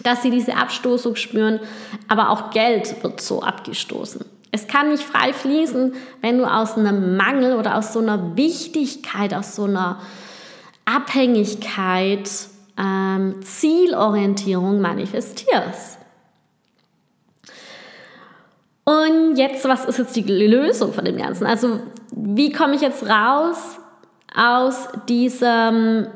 dass 0.02 0.22
sie 0.22 0.30
diese 0.30 0.56
Abstoßung 0.56 1.16
spüren, 1.16 1.60
aber 2.08 2.30
auch 2.30 2.50
Geld 2.50 3.02
wird 3.02 3.20
so 3.20 3.42
abgestoßen. 3.42 4.24
Es 4.52 4.66
kann 4.66 4.90
nicht 4.90 5.02
frei 5.02 5.32
fließen, 5.32 5.94
wenn 6.20 6.38
du 6.38 6.44
aus 6.44 6.76
einem 6.76 7.16
Mangel 7.16 7.56
oder 7.56 7.76
aus 7.76 7.92
so 7.92 8.00
einer 8.00 8.36
Wichtigkeit, 8.36 9.32
aus 9.32 9.54
so 9.54 9.64
einer 9.64 10.00
Abhängigkeit, 10.84 12.28
ähm, 12.76 13.42
Zielorientierung 13.42 14.80
manifestierst. 14.80 15.98
Und 18.84 19.36
jetzt, 19.36 19.64
was 19.68 19.84
ist 19.84 19.98
jetzt 19.98 20.16
die 20.16 20.22
Lösung 20.22 20.92
von 20.92 21.04
dem 21.04 21.16
Ganzen? 21.16 21.46
Also, 21.46 21.80
wie 22.10 22.50
komme 22.50 22.74
ich 22.74 22.80
jetzt 22.80 23.08
raus 23.08 23.78
aus 24.34 24.88
diesem 25.08 26.08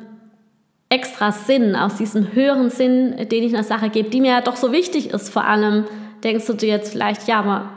extra 0.89 1.33
Sinn, 1.33 1.75
aus 1.77 1.97
diesem 1.97 2.33
höheren 2.35 2.71
Sinn, 2.71 3.29
den 3.29 3.43
ich 3.43 3.55
einer 3.55 3.65
Sache 3.65 3.91
gebe, 3.91 4.11
die 4.11 4.21
mir 4.21 4.33
ja 4.33 4.41
doch 4.41 4.57
so 4.57 4.73
wichtig 4.73 5.11
ist? 5.11 5.29
Vor 5.29 5.45
allem 5.45 5.85
denkst 6.23 6.47
du 6.47 6.53
dir 6.53 6.69
jetzt 6.69 6.93
vielleicht, 6.93 7.27
ja, 7.27 7.41
aber 7.41 7.71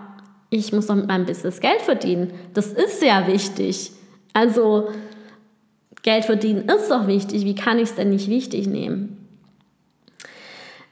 ich 0.49 0.71
muss 0.71 0.87
doch 0.87 0.95
mit 0.95 1.07
meinem 1.07 1.25
Business 1.25 1.59
Geld 1.59 1.81
verdienen. 1.81 2.33
Das 2.53 2.67
ist 2.67 2.99
sehr 2.99 3.27
wichtig. 3.27 3.91
Also 4.33 4.89
Geld 6.03 6.25
verdienen 6.25 6.69
ist 6.69 6.89
doch 6.89 7.07
wichtig. 7.07 7.43
Wie 7.43 7.55
kann 7.55 7.79
ich 7.79 7.89
es 7.89 7.95
denn 7.95 8.11
nicht 8.11 8.29
wichtig 8.29 8.67
nehmen? 8.67 9.27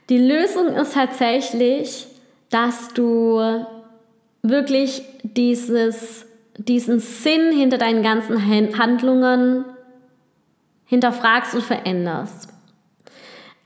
Die 0.08 0.18
Lösung 0.18 0.68
ist 0.68 0.94
tatsächlich, 0.94 2.06
dass 2.50 2.88
du 2.94 3.40
wirklich 4.42 5.02
dieses, 5.22 6.26
diesen 6.56 7.00
Sinn 7.00 7.50
hinter 7.52 7.78
deinen 7.78 8.02
ganzen 8.02 8.46
Handlungen 8.78 9.64
hinterfragst 10.86 11.54
und 11.54 11.62
veränderst. 11.62 12.48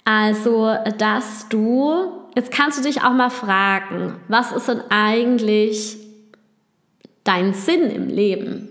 Also, 0.04 0.74
dass 0.98 1.48
du 1.48 2.20
jetzt 2.34 2.50
kannst 2.50 2.78
du 2.78 2.82
dich 2.82 3.02
auch 3.02 3.12
mal 3.12 3.30
fragen, 3.30 4.16
was 4.28 4.52
ist 4.52 4.68
denn 4.68 4.82
eigentlich 4.88 5.98
dein 7.24 7.54
Sinn 7.54 7.90
im 7.90 8.08
Leben? 8.08 8.70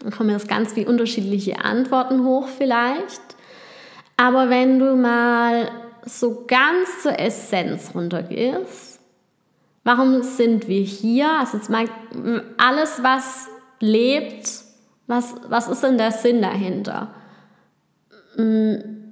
dann 0.00 0.12
kommen 0.12 0.30
jetzt 0.30 0.48
ganz 0.48 0.74
viele 0.74 0.88
unterschiedliche 0.88 1.64
Antworten 1.64 2.24
hoch 2.24 2.46
vielleicht. 2.46 3.20
Aber 4.16 4.48
wenn 4.48 4.78
du 4.78 4.96
mal 4.96 5.70
so 6.04 6.44
ganz 6.46 7.02
zur 7.02 7.18
Essenz 7.18 7.92
runtergehst, 7.94 9.00
warum 9.84 10.22
sind 10.22 10.68
wir 10.68 10.82
hier? 10.82 11.30
Also 11.40 11.56
jetzt 11.56 11.68
mal 11.68 11.86
alles, 12.58 13.02
was 13.02 13.48
lebt, 13.80 14.48
was, 15.06 15.34
was 15.48 15.68
ist 15.68 15.82
denn 15.82 15.98
der 15.98 16.12
Sinn 16.12 16.42
dahinter? 16.42 17.12
Hm, 18.38 19.10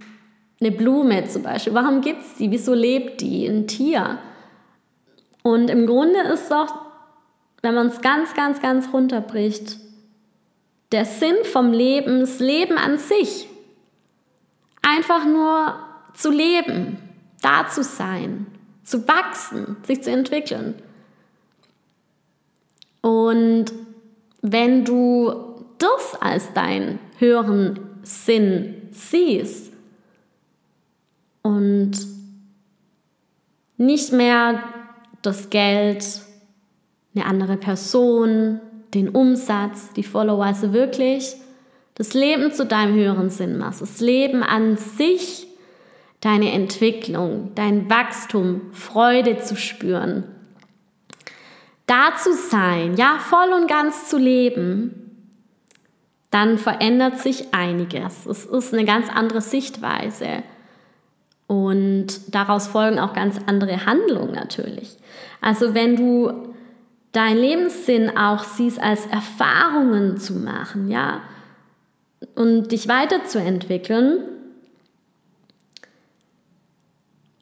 eine 0.58 0.70
Blume 0.70 1.26
zum 1.28 1.42
Beispiel, 1.42 1.74
warum 1.74 2.00
gibt 2.00 2.22
es 2.22 2.34
die? 2.36 2.50
Wieso 2.50 2.72
lebt 2.72 3.20
die? 3.20 3.46
Ein 3.46 3.66
Tier? 3.66 4.18
Und 5.42 5.68
im 5.68 5.86
Grunde 5.86 6.20
ist 6.32 6.50
doch, 6.50 6.74
wenn 7.60 7.74
man 7.74 7.88
es 7.88 8.00
ganz, 8.00 8.32
ganz, 8.34 8.62
ganz 8.62 8.92
runterbricht, 8.92 9.78
der 10.92 11.04
Sinn 11.04 11.36
vom 11.44 11.72
Leben, 11.72 12.20
das 12.20 12.38
Leben 12.38 12.78
an 12.78 12.98
sich, 12.98 13.48
einfach 14.82 15.26
nur 15.26 15.74
zu 16.14 16.30
leben, 16.30 16.98
da 17.42 17.68
zu 17.68 17.82
sein, 17.82 18.46
zu 18.82 19.06
wachsen, 19.06 19.76
sich 19.86 20.02
zu 20.02 20.10
entwickeln. 20.10 20.74
Und 23.02 23.66
wenn 24.42 24.84
du 24.84 25.64
das 25.78 26.20
als 26.20 26.52
deinen 26.54 26.98
höheren 27.18 27.80
Sinn 28.06 28.74
siehst 28.92 29.72
und 31.42 31.92
nicht 33.76 34.12
mehr 34.12 34.62
das 35.22 35.50
Geld, 35.50 36.04
eine 37.14 37.26
andere 37.26 37.56
Person, 37.56 38.60
den 38.94 39.08
Umsatz, 39.08 39.92
die 39.94 40.04
Follower, 40.04 40.44
also 40.44 40.72
wirklich 40.72 41.34
das 41.94 42.14
Leben 42.14 42.52
zu 42.52 42.64
deinem 42.64 42.94
höheren 42.94 43.30
Sinn 43.30 43.58
machst, 43.58 43.80
das 43.80 44.00
Leben 44.00 44.42
an 44.42 44.76
sich, 44.76 45.48
deine 46.20 46.52
Entwicklung, 46.52 47.50
dein 47.54 47.90
Wachstum, 47.90 48.72
Freude 48.72 49.38
zu 49.38 49.56
spüren, 49.56 50.24
da 51.86 52.14
zu 52.16 52.34
sein, 52.34 52.96
ja, 52.96 53.18
voll 53.18 53.52
und 53.52 53.68
ganz 53.68 54.08
zu 54.08 54.16
leben, 54.18 55.05
dann 56.30 56.58
verändert 56.58 57.18
sich 57.18 57.54
einiges. 57.54 58.26
Es 58.26 58.44
ist 58.44 58.74
eine 58.74 58.84
ganz 58.84 59.08
andere 59.08 59.40
Sichtweise. 59.40 60.42
Und 61.46 62.34
daraus 62.34 62.66
folgen 62.66 62.98
auch 62.98 63.12
ganz 63.12 63.38
andere 63.46 63.86
Handlungen 63.86 64.34
natürlich. 64.34 64.96
Also 65.40 65.74
wenn 65.74 65.96
du 65.96 66.54
deinen 67.12 67.38
Lebenssinn 67.38 68.16
auch 68.16 68.42
siehst 68.42 68.80
als 68.80 69.06
Erfahrungen 69.06 70.18
zu 70.18 70.34
machen, 70.34 70.90
ja, 70.90 71.22
und 72.34 72.72
dich 72.72 72.88
weiterzuentwickeln 72.88 74.24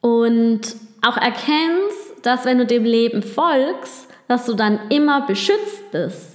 und 0.01 0.61
auch 1.01 1.17
erkennst, 1.17 2.25
dass 2.25 2.45
wenn 2.45 2.59
du 2.59 2.65
dem 2.65 2.83
Leben 2.83 3.23
folgst, 3.23 4.07
dass 4.27 4.45
du 4.45 4.53
dann 4.53 4.79
immer 4.89 5.25
beschützt 5.25 5.91
bist, 5.91 6.34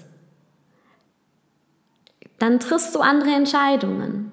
dann 2.40 2.59
triffst 2.59 2.94
du 2.94 3.00
andere 3.00 3.30
Entscheidungen. 3.30 4.32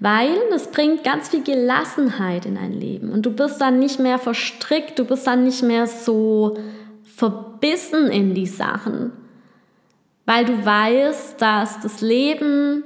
Weil 0.00 0.36
das 0.50 0.72
bringt 0.72 1.04
ganz 1.04 1.28
viel 1.28 1.44
Gelassenheit 1.44 2.46
in 2.46 2.56
dein 2.56 2.72
Leben 2.72 3.12
und 3.12 3.24
du 3.24 3.30
bist 3.30 3.60
dann 3.60 3.78
nicht 3.78 4.00
mehr 4.00 4.18
verstrickt, 4.18 4.98
du 4.98 5.04
bist 5.04 5.26
dann 5.26 5.44
nicht 5.44 5.62
mehr 5.62 5.86
so 5.86 6.58
verbissen 7.04 8.08
in 8.08 8.34
die 8.34 8.46
Sachen, 8.46 9.12
weil 10.26 10.44
du 10.44 10.64
weißt, 10.64 11.40
dass 11.40 11.80
das 11.80 12.00
Leben 12.00 12.82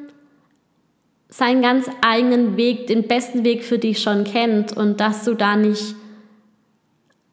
seinen 1.31 1.63
ganz 1.63 1.89
eigenen 2.03 2.57
Weg, 2.57 2.89
den 2.89 3.09
besten 3.09 3.45
Weg 3.45 3.65
für 3.65 3.79
dich 3.79 4.03
schon 4.03 4.25
kennt 4.25 4.77
und 4.77 5.01
dass 5.01 5.25
du 5.25 5.35
da 5.35 5.57
nicht 5.57 5.95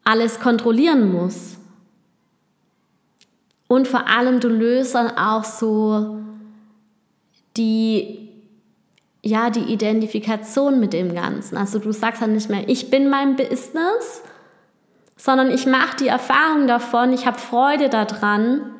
alles 0.04 0.40
kontrollieren 0.40 1.12
musst. 1.12 1.58
Und 3.68 3.88
vor 3.88 4.08
allem, 4.08 4.40
du 4.40 4.48
löst 4.48 4.94
dann 4.94 5.10
auch 5.18 5.44
so 5.44 6.18
die, 7.56 8.28
ja, 9.22 9.50
die 9.50 9.72
Identifikation 9.72 10.80
mit 10.80 10.92
dem 10.92 11.14
Ganzen. 11.14 11.56
Also 11.56 11.78
du 11.78 11.92
sagst 11.92 12.22
dann 12.22 12.32
nicht 12.32 12.50
mehr, 12.50 12.68
ich 12.68 12.90
bin 12.90 13.08
mein 13.08 13.36
Business, 13.36 14.22
sondern 15.16 15.50
ich 15.50 15.66
mache 15.66 15.96
die 15.96 16.08
Erfahrung 16.08 16.66
davon, 16.66 17.12
ich 17.12 17.26
habe 17.26 17.38
Freude 17.38 17.88
daran 17.88 18.72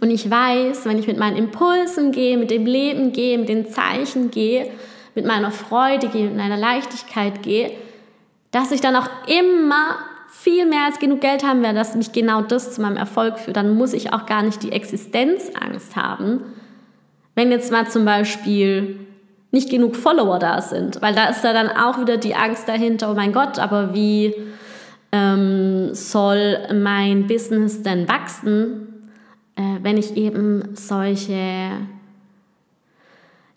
und 0.00 0.10
ich 0.10 0.30
weiß, 0.30 0.86
wenn 0.86 0.98
ich 0.98 1.06
mit 1.06 1.18
meinen 1.18 1.36
Impulsen 1.36 2.12
gehe, 2.12 2.36
mit 2.36 2.50
dem 2.50 2.66
Leben 2.66 3.12
gehe, 3.12 3.38
mit 3.38 3.48
den 3.48 3.68
Zeichen 3.68 4.30
gehe, 4.30 4.70
mit 5.14 5.26
meiner 5.26 5.50
Freude 5.50 6.08
gehe, 6.08 6.26
mit 6.26 6.36
meiner 6.36 6.56
Leichtigkeit 6.56 7.42
gehe, 7.42 7.72
dass 8.50 8.72
ich 8.72 8.80
dann 8.80 8.96
auch 8.96 9.08
immer 9.26 9.98
viel 10.28 10.66
mehr 10.66 10.86
als 10.86 10.98
genug 10.98 11.20
Geld 11.20 11.44
haben 11.44 11.62
werde, 11.62 11.78
dass 11.78 11.94
mich 11.94 12.12
genau 12.12 12.40
das 12.40 12.74
zu 12.74 12.80
meinem 12.80 12.96
Erfolg 12.96 13.38
führt. 13.38 13.56
Dann 13.56 13.76
muss 13.76 13.92
ich 13.92 14.12
auch 14.12 14.26
gar 14.26 14.42
nicht 14.42 14.62
die 14.62 14.72
Existenzangst 14.72 15.94
haben, 15.94 16.40
wenn 17.34 17.50
jetzt 17.50 17.72
mal 17.72 17.88
zum 17.88 18.04
Beispiel 18.04 18.98
nicht 19.50 19.70
genug 19.70 19.96
Follower 19.96 20.38
da 20.38 20.60
sind, 20.62 21.02
weil 21.02 21.14
da 21.14 21.26
ist 21.26 21.44
ja 21.44 21.52
dann 21.52 21.68
auch 21.68 22.00
wieder 22.00 22.16
die 22.16 22.34
Angst 22.34 22.68
dahinter, 22.68 23.10
oh 23.10 23.14
mein 23.14 23.32
Gott, 23.32 23.58
aber 23.58 23.94
wie 23.94 24.34
ähm, 25.12 25.94
soll 25.94 26.58
mein 26.72 27.26
Business 27.26 27.82
denn 27.82 28.08
wachsen, 28.08 29.10
äh, 29.56 29.78
wenn 29.82 29.98
ich 29.98 30.16
eben 30.16 30.74
solche 30.74 31.34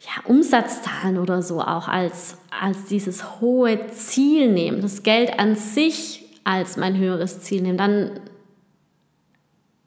ja, 0.05 0.21
Umsatzzahlen 0.25 1.17
oder 1.17 1.41
so 1.41 1.61
auch 1.61 1.87
als, 1.87 2.37
als 2.61 2.85
dieses 2.85 3.39
hohe 3.39 3.87
Ziel 3.87 4.51
nehme, 4.51 4.79
das 4.79 5.03
Geld 5.03 5.39
an 5.39 5.55
sich 5.55 6.25
als 6.43 6.77
mein 6.77 6.97
höheres 6.97 7.41
Ziel 7.41 7.61
nehme, 7.61 7.77
dann 7.77 8.11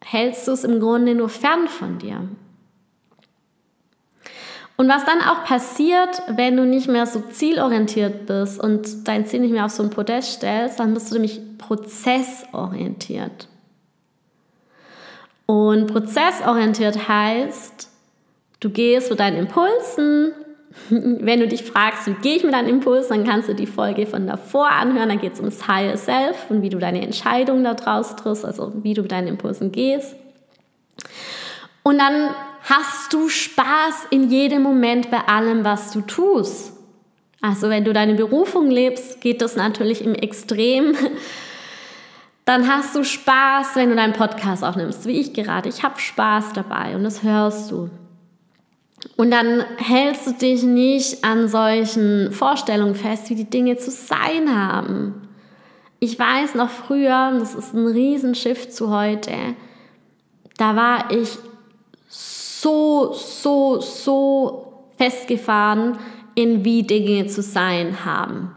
hältst 0.02 0.48
du 0.48 0.52
es 0.52 0.64
im 0.64 0.80
Grunde 0.80 1.14
nur 1.14 1.28
fern 1.28 1.68
von 1.68 1.98
dir. 1.98 2.28
Und 4.80 4.88
was 4.88 5.04
dann 5.04 5.20
auch 5.20 5.42
passiert, 5.42 6.22
wenn 6.28 6.56
du 6.56 6.64
nicht 6.64 6.86
mehr 6.86 7.04
so 7.04 7.18
zielorientiert 7.18 8.26
bist 8.26 8.62
und 8.62 9.08
dein 9.08 9.26
Ziel 9.26 9.40
nicht 9.40 9.50
mehr 9.50 9.64
auf 9.64 9.72
so 9.72 9.82
ein 9.82 9.90
Podest 9.90 10.34
stellst, 10.34 10.78
dann 10.78 10.94
bist 10.94 11.10
du 11.10 11.14
nämlich 11.14 11.40
prozessorientiert. 11.58 13.48
Und 15.46 15.88
prozessorientiert 15.88 17.08
heißt, 17.08 17.90
du 18.60 18.70
gehst 18.70 19.10
mit 19.10 19.18
deinen 19.18 19.38
Impulsen. 19.38 20.32
Wenn 20.90 21.40
du 21.40 21.48
dich 21.48 21.64
fragst, 21.64 22.06
wie 22.06 22.14
gehe 22.22 22.36
ich 22.36 22.44
mit 22.44 22.54
deinen 22.54 22.68
Impulsen, 22.68 23.16
dann 23.16 23.26
kannst 23.26 23.48
du 23.48 23.54
die 23.54 23.66
Folge 23.66 24.06
von 24.06 24.28
davor 24.28 24.68
anhören. 24.68 25.08
Dann 25.08 25.20
geht 25.20 25.32
es 25.32 25.40
ums 25.40 25.66
Higher 25.66 25.96
Self 25.96 26.50
und 26.50 26.62
wie 26.62 26.70
du 26.70 26.78
deine 26.78 27.02
Entscheidungen 27.02 27.64
daraus 27.64 28.14
triffst, 28.14 28.44
also 28.44 28.72
wie 28.84 28.94
du 28.94 29.02
mit 29.02 29.10
deinen 29.10 29.26
Impulsen 29.26 29.72
gehst. 29.72 30.14
Und 31.82 31.98
dann 31.98 32.30
hast 32.68 33.12
du 33.12 33.28
Spaß 33.28 34.08
in 34.10 34.30
jedem 34.30 34.62
Moment 34.62 35.10
bei 35.10 35.20
allem, 35.26 35.64
was 35.64 35.92
du 35.92 36.02
tust. 36.02 36.72
Also 37.40 37.70
wenn 37.70 37.84
du 37.84 37.92
deine 37.92 38.14
Berufung 38.14 38.70
lebst, 38.70 39.20
geht 39.20 39.42
das 39.42 39.56
natürlich 39.56 40.04
im 40.04 40.14
Extrem. 40.14 40.94
Dann 42.44 42.66
hast 42.66 42.94
du 42.94 43.04
Spaß, 43.04 43.76
wenn 43.76 43.90
du 43.90 43.96
deinen 43.96 44.14
Podcast 44.14 44.64
aufnimmst, 44.64 45.06
wie 45.06 45.20
ich 45.20 45.34
gerade. 45.34 45.68
Ich 45.68 45.82
habe 45.82 46.00
Spaß 46.00 46.54
dabei 46.54 46.96
und 46.96 47.04
das 47.04 47.22
hörst 47.22 47.70
du. 47.70 47.90
Und 49.16 49.30
dann 49.30 49.64
hältst 49.76 50.26
du 50.26 50.32
dich 50.32 50.62
nicht 50.62 51.24
an 51.24 51.48
solchen 51.48 52.32
Vorstellungen 52.32 52.94
fest, 52.94 53.30
wie 53.30 53.34
die 53.34 53.48
Dinge 53.48 53.76
zu 53.76 53.90
sein 53.90 54.54
haben. 54.54 55.28
Ich 56.00 56.18
weiß 56.18 56.54
noch 56.54 56.70
früher, 56.70 57.32
das 57.38 57.54
ist 57.54 57.74
ein 57.74 57.86
Riesenschiff 57.86 58.70
zu 58.70 58.90
heute, 58.90 59.32
da 60.56 60.74
war 60.74 61.10
ich 61.10 61.38
so, 62.60 63.12
so, 63.12 63.80
so 63.80 64.72
festgefahren 64.96 65.98
in 66.34 66.64
wie 66.64 66.82
Dinge 66.82 67.26
zu 67.26 67.42
sein 67.42 68.04
haben 68.04 68.54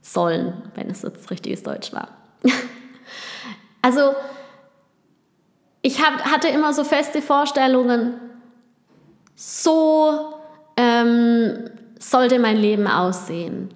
sollen, 0.00 0.62
wenn 0.74 0.90
es 0.90 1.02
jetzt 1.02 1.30
richtiges 1.30 1.62
Deutsch 1.62 1.92
war. 1.92 2.08
also 3.82 4.12
ich 5.82 6.04
hab, 6.04 6.24
hatte 6.24 6.48
immer 6.48 6.72
so 6.72 6.84
feste 6.84 7.22
Vorstellungen, 7.22 8.14
so 9.34 10.34
ähm, 10.76 11.70
sollte 11.98 12.38
mein 12.38 12.56
Leben 12.56 12.86
aussehen. 12.86 13.70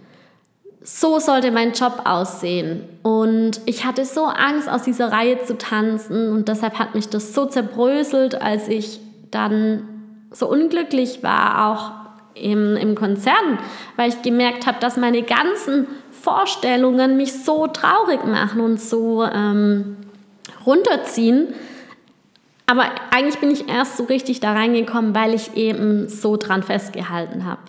So 0.82 1.18
sollte 1.18 1.50
mein 1.50 1.72
Job 1.72 2.02
aussehen. 2.04 2.88
Und 3.02 3.60
ich 3.66 3.84
hatte 3.84 4.04
so 4.04 4.24
Angst, 4.24 4.68
aus 4.68 4.82
dieser 4.82 5.12
Reihe 5.12 5.44
zu 5.44 5.58
tanzen. 5.58 6.32
Und 6.32 6.48
deshalb 6.48 6.78
hat 6.78 6.94
mich 6.94 7.08
das 7.08 7.34
so 7.34 7.46
zerbröselt, 7.46 8.40
als 8.40 8.66
ich 8.66 9.00
dann 9.30 9.88
so 10.30 10.48
unglücklich 10.48 11.22
war, 11.22 11.70
auch 11.70 11.92
im, 12.34 12.76
im 12.76 12.94
Konzern, 12.94 13.58
weil 13.96 14.08
ich 14.08 14.22
gemerkt 14.22 14.66
habe, 14.66 14.78
dass 14.80 14.96
meine 14.96 15.22
ganzen 15.22 15.86
Vorstellungen 16.10 17.16
mich 17.16 17.44
so 17.44 17.66
traurig 17.66 18.24
machen 18.24 18.60
und 18.60 18.80
so 18.80 19.24
ähm, 19.24 19.96
runterziehen. 20.64 21.54
Aber 22.66 22.84
eigentlich 23.10 23.38
bin 23.40 23.50
ich 23.50 23.68
erst 23.68 23.96
so 23.96 24.04
richtig 24.04 24.40
da 24.40 24.52
reingekommen, 24.52 25.14
weil 25.14 25.34
ich 25.34 25.56
eben 25.56 26.08
so 26.08 26.36
dran 26.36 26.62
festgehalten 26.62 27.44
habe. 27.44 27.60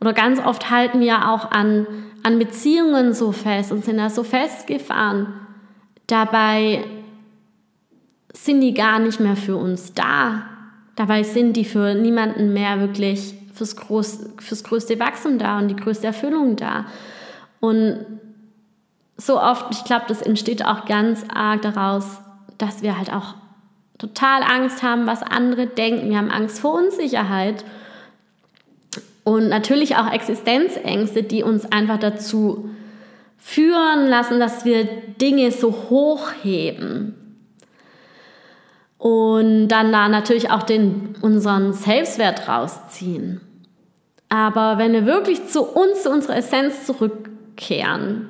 Oder 0.00 0.12
ganz 0.12 0.40
oft 0.44 0.70
halten 0.70 1.00
wir 1.00 1.28
auch 1.30 1.50
an, 1.50 1.86
an 2.22 2.38
Beziehungen 2.38 3.12
so 3.12 3.32
fest 3.32 3.72
und 3.72 3.84
sind 3.84 3.98
da 3.98 4.10
so 4.10 4.22
festgefahren. 4.22 5.32
Dabei 6.06 6.84
sind 8.32 8.60
die 8.60 8.74
gar 8.74 8.98
nicht 8.98 9.20
mehr 9.20 9.36
für 9.36 9.56
uns 9.56 9.92
da. 9.92 10.42
Dabei 10.96 11.22
sind 11.22 11.54
die 11.56 11.64
für 11.64 11.94
niemanden 11.94 12.52
mehr 12.52 12.80
wirklich 12.80 13.34
fürs, 13.54 13.76
groß, 13.76 14.30
fürs 14.38 14.64
größte 14.64 14.98
Wachstum 14.98 15.38
da 15.38 15.58
und 15.58 15.68
die 15.68 15.76
größte 15.76 16.06
Erfüllung 16.06 16.56
da. 16.56 16.86
Und 17.60 18.04
so 19.16 19.40
oft, 19.40 19.66
ich 19.70 19.84
glaube, 19.84 20.06
das 20.08 20.22
entsteht 20.22 20.64
auch 20.64 20.84
ganz 20.84 21.24
arg 21.32 21.62
daraus, 21.62 22.18
dass 22.58 22.82
wir 22.82 22.98
halt 22.98 23.12
auch 23.12 23.34
total 23.98 24.42
Angst 24.42 24.82
haben, 24.82 25.06
was 25.06 25.22
andere 25.22 25.66
denken. 25.66 26.10
Wir 26.10 26.18
haben 26.18 26.30
Angst 26.30 26.58
vor 26.58 26.74
Unsicherheit 26.74 27.64
und 29.24 29.48
natürlich 29.48 29.96
auch 29.96 30.10
Existenzängste, 30.10 31.22
die 31.22 31.42
uns 31.42 31.70
einfach 31.70 31.98
dazu 31.98 32.70
führen 33.38 34.06
lassen, 34.06 34.40
dass 34.40 34.64
wir 34.64 34.84
Dinge 35.20 35.52
so 35.52 35.72
hochheben. 35.90 37.21
Und 39.02 39.66
dann 39.66 39.90
da 39.90 40.08
natürlich 40.08 40.52
auch 40.52 40.62
den, 40.62 41.16
unseren 41.22 41.72
Selbstwert 41.72 42.46
rausziehen. 42.46 43.40
Aber 44.28 44.78
wenn 44.78 44.92
wir 44.92 45.06
wirklich 45.06 45.48
zu 45.48 45.64
uns, 45.64 46.04
zu 46.04 46.10
unserer 46.10 46.36
Essenz 46.36 46.86
zurückkehren 46.86 48.28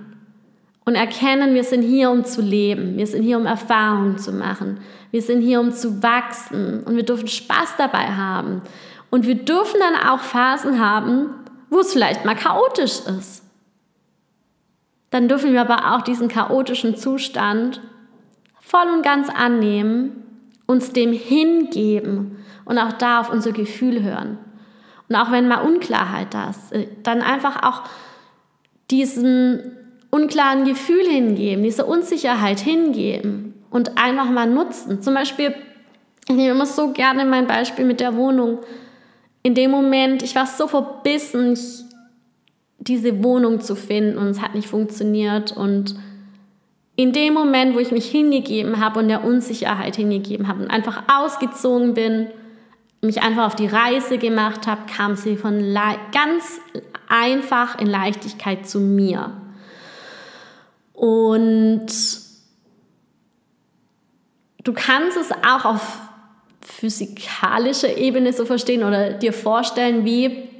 und 0.86 0.94
erkennen, 0.94 1.52
wir 1.52 1.64
sind 1.64 1.82
hier, 1.82 2.10
um 2.10 2.24
zu 2.24 2.40
leben, 2.40 2.96
wir 2.96 3.06
sind 3.06 3.22
hier, 3.22 3.36
um 3.36 3.44
Erfahrungen 3.44 4.16
zu 4.16 4.32
machen, 4.32 4.80
wir 5.10 5.20
sind 5.20 5.42
hier, 5.42 5.60
um 5.60 5.72
zu 5.72 6.02
wachsen 6.02 6.84
und 6.84 6.96
wir 6.96 7.04
dürfen 7.04 7.28
Spaß 7.28 7.74
dabei 7.76 8.06
haben. 8.06 8.62
Und 9.10 9.26
wir 9.26 9.34
dürfen 9.34 9.78
dann 9.78 10.08
auch 10.08 10.20
Phasen 10.20 10.80
haben, 10.80 11.34
wo 11.68 11.80
es 11.80 11.92
vielleicht 11.92 12.24
mal 12.24 12.34
chaotisch 12.34 13.00
ist. 13.18 13.44
Dann 15.10 15.28
dürfen 15.28 15.52
wir 15.52 15.60
aber 15.60 15.94
auch 15.94 16.00
diesen 16.00 16.28
chaotischen 16.28 16.96
Zustand 16.96 17.82
voll 18.58 18.88
und 18.90 19.02
ganz 19.02 19.28
annehmen, 19.28 20.31
uns 20.66 20.92
dem 20.92 21.12
hingeben 21.12 22.38
und 22.64 22.78
auch 22.78 22.92
da 22.92 23.20
auf 23.20 23.30
unser 23.30 23.52
Gefühl 23.52 24.02
hören. 24.02 24.38
Und 25.08 25.16
auch 25.16 25.30
wenn 25.30 25.48
mal 25.48 25.62
Unklarheit 25.62 26.32
da 26.32 26.50
ist, 26.50 26.72
äh, 26.72 26.86
dann 27.02 27.20
einfach 27.20 27.62
auch 27.62 27.82
diesen 28.90 29.76
unklaren 30.10 30.64
Gefühl 30.64 31.06
hingeben, 31.06 31.64
diese 31.64 31.86
Unsicherheit 31.86 32.60
hingeben 32.60 33.54
und 33.70 33.96
einfach 33.98 34.30
mal 34.30 34.46
nutzen. 34.46 35.02
Zum 35.02 35.14
Beispiel, 35.14 35.54
ich 36.28 36.34
nehme 36.34 36.50
immer 36.50 36.66
so 36.66 36.92
gerne 36.92 37.24
mein 37.24 37.46
Beispiel 37.46 37.84
mit 37.84 38.00
der 38.00 38.16
Wohnung. 38.16 38.58
In 39.42 39.54
dem 39.54 39.70
Moment, 39.70 40.22
ich 40.22 40.34
war 40.34 40.46
so 40.46 40.68
verbissen, 40.68 41.58
diese 42.78 43.22
Wohnung 43.22 43.60
zu 43.60 43.74
finden 43.74 44.18
und 44.18 44.28
es 44.28 44.42
hat 44.42 44.54
nicht 44.54 44.68
funktioniert. 44.68 45.52
Und 45.52 45.96
in 47.02 47.12
dem 47.12 47.34
Moment, 47.34 47.74
wo 47.74 47.80
ich 47.80 47.90
mich 47.90 48.08
hingegeben 48.08 48.78
habe 48.78 49.00
und 49.00 49.08
der 49.08 49.24
Unsicherheit 49.24 49.96
hingegeben 49.96 50.46
habe 50.46 50.62
und 50.62 50.70
einfach 50.70 51.02
ausgezogen 51.12 51.94
bin, 51.94 52.28
mich 53.00 53.22
einfach 53.22 53.46
auf 53.46 53.56
die 53.56 53.66
Reise 53.66 54.18
gemacht 54.18 54.68
habe, 54.68 54.82
kam 54.86 55.16
sie 55.16 55.36
von 55.36 55.74
ganz 56.12 56.60
einfach 57.08 57.80
in 57.80 57.88
Leichtigkeit 57.88 58.68
zu 58.68 58.78
mir. 58.78 59.32
Und 60.92 61.88
du 64.62 64.72
kannst 64.72 65.16
es 65.16 65.32
auch 65.32 65.64
auf 65.64 65.98
physikalischer 66.60 67.96
Ebene 67.96 68.32
so 68.32 68.44
verstehen 68.44 68.84
oder 68.84 69.14
dir 69.14 69.32
vorstellen, 69.32 70.04
wie 70.04 70.51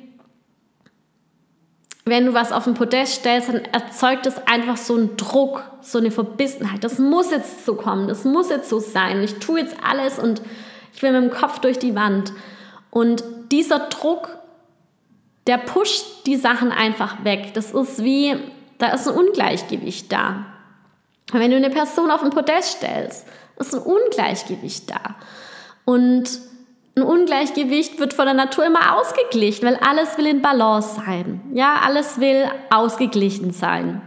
wenn 2.04 2.26
du 2.26 2.34
was 2.34 2.50
auf 2.50 2.64
den 2.64 2.74
Podest 2.74 3.14
stellst, 3.14 3.48
dann 3.48 3.64
erzeugt 3.66 4.26
es 4.26 4.46
einfach 4.46 4.76
so 4.76 4.96
einen 4.96 5.16
Druck, 5.16 5.64
so 5.80 5.98
eine 5.98 6.10
Verbissenheit. 6.10 6.82
Das 6.82 6.98
muss 6.98 7.30
jetzt 7.30 7.64
so 7.64 7.76
kommen, 7.76 8.08
das 8.08 8.24
muss 8.24 8.50
jetzt 8.50 8.68
so 8.68 8.80
sein. 8.80 9.22
Ich 9.22 9.38
tue 9.38 9.60
jetzt 9.60 9.76
alles 9.82 10.18
und 10.18 10.42
ich 10.94 11.02
will 11.02 11.12
mit 11.12 11.30
dem 11.30 11.36
Kopf 11.36 11.60
durch 11.60 11.78
die 11.78 11.94
Wand. 11.94 12.32
Und 12.90 13.22
dieser 13.52 13.78
Druck, 13.78 14.36
der 15.46 15.58
pusht 15.58 16.26
die 16.26 16.36
Sachen 16.36 16.72
einfach 16.72 17.24
weg. 17.24 17.54
Das 17.54 17.72
ist 17.72 18.02
wie, 18.02 18.36
da 18.78 18.88
ist 18.88 19.08
ein 19.08 19.14
Ungleichgewicht 19.14 20.10
da. 20.10 20.46
wenn 21.32 21.50
du 21.50 21.56
eine 21.56 21.70
Person 21.70 22.10
auf 22.10 22.22
ein 22.22 22.30
Podest 22.30 22.78
stellst, 22.78 23.26
ist 23.58 23.74
ein 23.74 23.80
Ungleichgewicht 23.80 24.90
da. 24.90 25.16
Und 25.84 26.40
ein 26.94 27.02
Ungleichgewicht 27.02 27.98
wird 27.98 28.12
von 28.12 28.26
der 28.26 28.34
Natur 28.34 28.66
immer 28.66 28.98
ausgeglichen, 28.98 29.66
weil 29.66 29.76
alles 29.76 30.18
will 30.18 30.26
in 30.26 30.42
Balance 30.42 30.96
sein. 30.96 31.40
Ja, 31.54 31.80
alles 31.84 32.20
will 32.20 32.44
ausgeglichen 32.70 33.52
sein. 33.52 34.02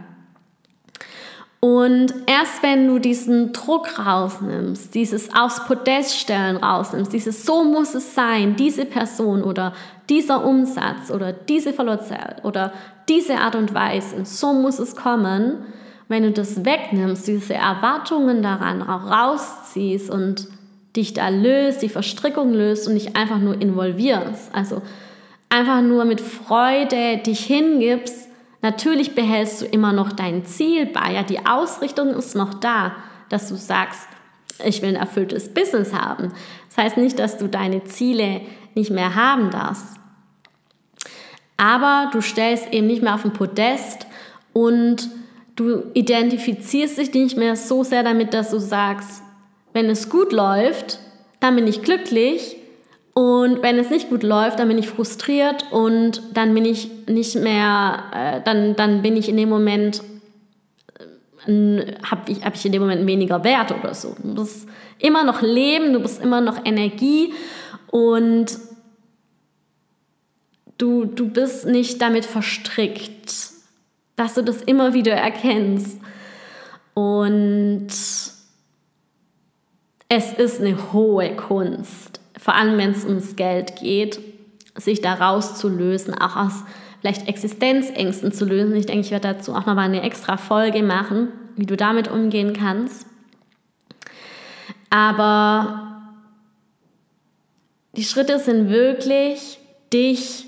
Und 1.58 2.14
erst 2.26 2.62
wenn 2.62 2.86
du 2.86 3.00
diesen 3.00 3.52
Druck 3.52 3.98
rausnimmst, 3.98 4.94
dieses 4.94 5.34
aufs 5.34 5.64
Podest 5.66 6.16
stellen 6.16 6.58
rausnimmst, 6.58 7.12
dieses 7.12 7.44
so 7.44 7.64
muss 7.64 7.94
es 7.94 8.14
sein, 8.14 8.54
diese 8.54 8.84
Person 8.84 9.42
oder 9.42 9.72
dieser 10.08 10.44
Umsatz 10.44 11.10
oder 11.10 11.32
diese 11.32 11.72
Verlustzahl 11.72 12.36
oder 12.44 12.72
diese 13.08 13.38
Art 13.38 13.56
und 13.56 13.74
Weise, 13.74 14.24
so 14.24 14.52
muss 14.52 14.78
es 14.78 14.94
kommen, 14.94 15.64
wenn 16.06 16.22
du 16.22 16.30
das 16.30 16.64
wegnimmst, 16.64 17.26
diese 17.26 17.54
Erwartungen 17.54 18.42
daran 18.42 18.82
auch 18.82 19.10
rausziehst 19.10 20.08
und 20.08 20.46
dich 20.96 21.14
da 21.14 21.28
löst, 21.28 21.82
die 21.82 21.88
Verstrickung 21.88 22.52
löst 22.52 22.88
und 22.88 22.94
dich 22.94 23.16
einfach 23.16 23.38
nur 23.38 23.60
involvierst, 23.60 24.54
also 24.54 24.82
einfach 25.48 25.82
nur 25.82 26.04
mit 26.04 26.20
Freude 26.20 27.18
dich 27.18 27.40
hingibst, 27.40 28.26
Natürlich 28.66 29.14
behältst 29.14 29.62
du 29.62 29.66
immer 29.66 29.92
noch 29.92 30.10
dein 30.10 30.44
Ziel 30.44 30.86
bei. 30.86 31.12
Ja, 31.12 31.22
die 31.22 31.46
Ausrichtung 31.46 32.08
ist 32.08 32.34
noch 32.34 32.52
da, 32.54 32.96
dass 33.28 33.48
du 33.48 33.54
sagst, 33.54 34.08
ich 34.64 34.82
will 34.82 34.88
ein 34.88 34.96
erfülltes 34.96 35.54
Business 35.54 35.92
haben. 35.92 36.32
Das 36.68 36.76
heißt 36.76 36.96
nicht, 36.96 37.18
dass 37.20 37.38
du 37.38 37.48
deine 37.48 37.84
Ziele 37.84 38.40
nicht 38.74 38.90
mehr 38.90 39.14
haben 39.14 39.52
darfst. 39.52 40.00
Aber 41.56 42.10
du 42.12 42.20
stellst 42.20 42.72
eben 42.72 42.88
nicht 42.88 43.02
mehr 43.02 43.14
auf 43.14 43.22
den 43.22 43.32
Podest 43.32 44.08
und 44.52 45.08
du 45.54 45.84
identifizierst 45.94 46.98
dich 46.98 47.14
nicht 47.14 47.36
mehr 47.36 47.54
so 47.54 47.84
sehr 47.84 48.02
damit, 48.02 48.34
dass 48.34 48.50
du 48.50 48.58
sagst, 48.58 49.22
wenn 49.76 49.90
es 49.90 50.08
gut 50.08 50.32
läuft, 50.32 50.98
dann 51.38 51.54
bin 51.54 51.66
ich 51.66 51.82
glücklich 51.82 52.56
und 53.12 53.62
wenn 53.62 53.78
es 53.78 53.90
nicht 53.90 54.08
gut 54.08 54.22
läuft, 54.22 54.58
dann 54.58 54.68
bin 54.68 54.78
ich 54.78 54.88
frustriert 54.88 55.66
und 55.70 56.22
dann 56.32 56.54
bin 56.54 56.64
ich 56.64 56.90
nicht 57.06 57.36
mehr, 57.36 58.04
äh, 58.14 58.40
dann, 58.42 58.74
dann 58.74 59.02
bin 59.02 59.18
ich 59.18 59.28
in 59.28 59.36
dem 59.36 59.50
Moment, 59.50 60.02
äh, 61.46 61.94
habe 62.02 62.32
ich, 62.32 62.42
hab 62.42 62.54
ich 62.54 62.64
in 62.64 62.72
dem 62.72 62.80
Moment 62.80 63.06
weniger 63.06 63.44
Wert 63.44 63.70
oder 63.70 63.92
so. 63.92 64.16
Du 64.22 64.34
bist 64.34 64.66
immer 64.98 65.24
noch 65.24 65.42
Leben, 65.42 65.92
du 65.92 66.00
bist 66.00 66.22
immer 66.22 66.40
noch 66.40 66.64
Energie 66.64 67.34
und 67.88 68.58
du, 70.78 71.04
du 71.04 71.28
bist 71.28 71.66
nicht 71.66 72.00
damit 72.00 72.24
verstrickt, 72.24 73.50
dass 74.16 74.34
du 74.34 74.42
das 74.42 74.62
immer 74.62 74.94
wieder 74.94 75.12
erkennst. 75.12 76.00
Und 76.94 77.88
es 80.08 80.32
ist 80.32 80.60
eine 80.60 80.92
hohe 80.92 81.34
Kunst 81.36 82.20
vor 82.46 82.54
allem 82.54 82.78
wenn 82.78 82.92
es 82.92 83.04
ums 83.04 83.34
Geld 83.34 83.74
geht, 83.76 84.20
sich 84.76 85.00
da 85.00 85.14
rauszulösen, 85.14 86.14
auch 86.14 86.36
aus 86.36 86.62
vielleicht 87.00 87.28
Existenzängsten 87.28 88.32
zu 88.32 88.44
lösen. 88.44 88.76
Ich 88.76 88.86
denke, 88.86 89.00
ich 89.00 89.10
werde 89.10 89.34
dazu 89.34 89.52
auch 89.52 89.66
nochmal 89.66 89.86
eine 89.86 90.02
extra 90.02 90.36
Folge 90.36 90.82
machen, 90.82 91.28
wie 91.56 91.66
du 91.66 91.76
damit 91.76 92.08
umgehen 92.08 92.52
kannst. 92.52 93.06
Aber 94.90 96.02
die 97.96 98.04
Schritte 98.04 98.38
sind 98.38 98.68
wirklich, 98.68 99.58
dich 99.92 100.46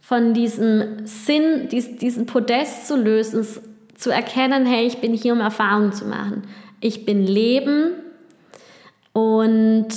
von 0.00 0.34
diesem 0.34 1.06
Sinn, 1.06 1.68
diesen 1.70 2.26
Podest 2.26 2.86
zu 2.88 2.96
lösen, 2.96 3.46
zu 3.96 4.10
erkennen, 4.10 4.66
hey, 4.66 4.86
ich 4.86 4.98
bin 4.98 5.14
hier, 5.14 5.32
um 5.32 5.40
Erfahrungen 5.40 5.92
zu 5.92 6.04
machen. 6.04 6.42
Ich 6.80 7.06
bin 7.06 7.26
Leben 7.26 7.92
und 9.12 9.88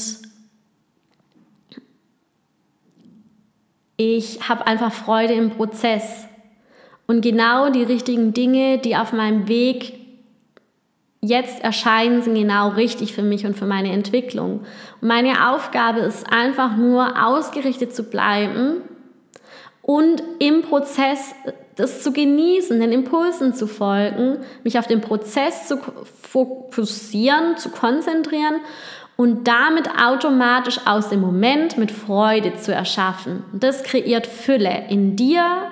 ich 3.97 4.49
habe 4.49 4.67
einfach 4.67 4.91
Freude 4.91 5.33
im 5.33 5.51
Prozess. 5.51 6.25
Und 7.05 7.21
genau 7.21 7.69
die 7.69 7.83
richtigen 7.83 8.33
Dinge, 8.33 8.77
die 8.77 8.95
auf 8.95 9.13
meinem 9.13 9.47
Weg 9.47 9.93
jetzt 11.21 11.63
erscheinen, 11.63 12.21
sind 12.21 12.35
genau 12.35 12.69
richtig 12.69 13.13
für 13.13 13.23
mich 13.23 13.45
und 13.45 13.55
für 13.55 13.65
meine 13.65 13.91
Entwicklung. 13.91 14.61
Und 15.01 15.07
meine 15.07 15.49
Aufgabe 15.51 15.99
ist 15.99 16.31
einfach 16.31 16.75
nur 16.75 17.23
ausgerichtet 17.25 17.95
zu 17.95 18.03
bleiben 18.03 18.81
und 19.81 20.23
im 20.39 20.61
Prozess 20.63 21.35
das 21.75 22.03
zu 22.03 22.13
genießen, 22.13 22.79
den 22.79 22.91
Impulsen 22.91 23.53
zu 23.53 23.67
folgen, 23.67 24.37
mich 24.63 24.77
auf 24.77 24.87
den 24.87 25.01
Prozess 25.01 25.67
zu 25.67 25.77
fokussieren, 26.21 27.57
zu 27.57 27.69
konzentrieren 27.69 28.55
und 29.15 29.47
damit 29.47 29.89
automatisch 30.01 30.79
aus 30.85 31.09
dem 31.09 31.21
Moment 31.21 31.77
mit 31.77 31.91
Freude 31.91 32.55
zu 32.55 32.73
erschaffen. 32.73 33.43
Das 33.53 33.83
kreiert 33.83 34.27
Fülle 34.27 34.85
in 34.89 35.15
dir, 35.15 35.67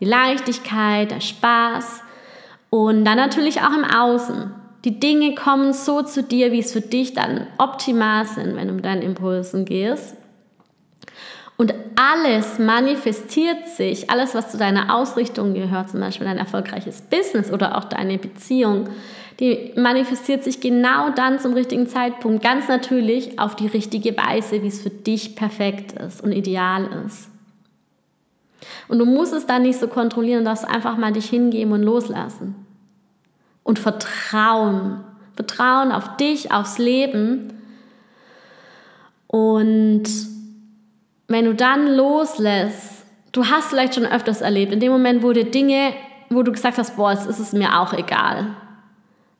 die 0.00 0.04
Leichtigkeit, 0.04 1.10
der 1.10 1.20
Spaß 1.20 2.02
und 2.70 3.04
dann 3.04 3.16
natürlich 3.16 3.60
auch 3.60 3.72
im 3.72 3.84
Außen. 3.84 4.52
Die 4.84 4.98
Dinge 4.98 5.34
kommen 5.34 5.72
so 5.72 6.02
zu 6.02 6.22
dir, 6.22 6.52
wie 6.52 6.58
es 6.58 6.72
für 6.72 6.80
dich 6.80 7.14
dann 7.14 7.46
optimal 7.58 8.26
sind, 8.26 8.56
wenn 8.56 8.68
du 8.68 8.74
mit 8.74 8.84
deinen 8.84 9.02
Impulsen 9.02 9.64
gehst. 9.64 10.16
Und 11.56 11.74
alles 11.94 12.58
manifestiert 12.58 13.68
sich, 13.68 14.10
alles, 14.10 14.34
was 14.34 14.50
zu 14.50 14.58
deiner 14.58 14.96
Ausrichtung 14.96 15.54
gehört, 15.54 15.90
zum 15.90 16.00
Beispiel 16.00 16.26
dein 16.26 16.38
erfolgreiches 16.38 17.02
Business 17.02 17.52
oder 17.52 17.78
auch 17.78 17.84
deine 17.84 18.18
Beziehung, 18.18 18.88
die 19.40 19.72
manifestiert 19.76 20.44
sich 20.44 20.60
genau 20.60 21.10
dann 21.10 21.38
zum 21.38 21.54
richtigen 21.54 21.86
Zeitpunkt, 21.86 22.42
ganz 22.42 22.68
natürlich 22.68 23.38
auf 23.38 23.56
die 23.56 23.66
richtige 23.66 24.16
Weise, 24.16 24.62
wie 24.62 24.68
es 24.68 24.82
für 24.82 24.90
dich 24.90 25.36
perfekt 25.36 25.92
ist 25.92 26.22
und 26.22 26.32
ideal 26.32 26.88
ist. 27.06 27.28
Und 28.88 28.98
du 28.98 29.04
musst 29.04 29.32
es 29.32 29.46
dann 29.46 29.62
nicht 29.62 29.78
so 29.78 29.88
kontrollieren, 29.88 30.44
darfst 30.44 30.68
einfach 30.68 30.96
mal 30.96 31.12
dich 31.12 31.28
hingeben 31.28 31.72
und 31.72 31.82
loslassen. 31.82 32.54
Und 33.64 33.78
vertrauen. 33.78 35.04
Vertrauen 35.34 35.92
auf 35.92 36.16
dich, 36.16 36.52
aufs 36.52 36.78
Leben. 36.78 37.52
Und 39.26 40.04
wenn 41.28 41.46
du 41.46 41.54
dann 41.54 41.94
loslässt, 41.94 43.04
du 43.32 43.46
hast 43.46 43.68
vielleicht 43.68 43.94
schon 43.94 44.04
öfters 44.04 44.42
erlebt, 44.42 44.72
in 44.72 44.80
dem 44.80 44.92
Moment, 44.92 45.22
wo 45.22 45.32
dir 45.32 45.50
Dinge, 45.50 45.94
wo 46.28 46.42
du 46.42 46.52
gesagt 46.52 46.78
hast, 46.78 46.96
boah, 46.96 47.12
jetzt 47.12 47.26
ist 47.26 47.38
es 47.38 47.52
mir 47.52 47.80
auch 47.80 47.92
egal. 47.94 48.54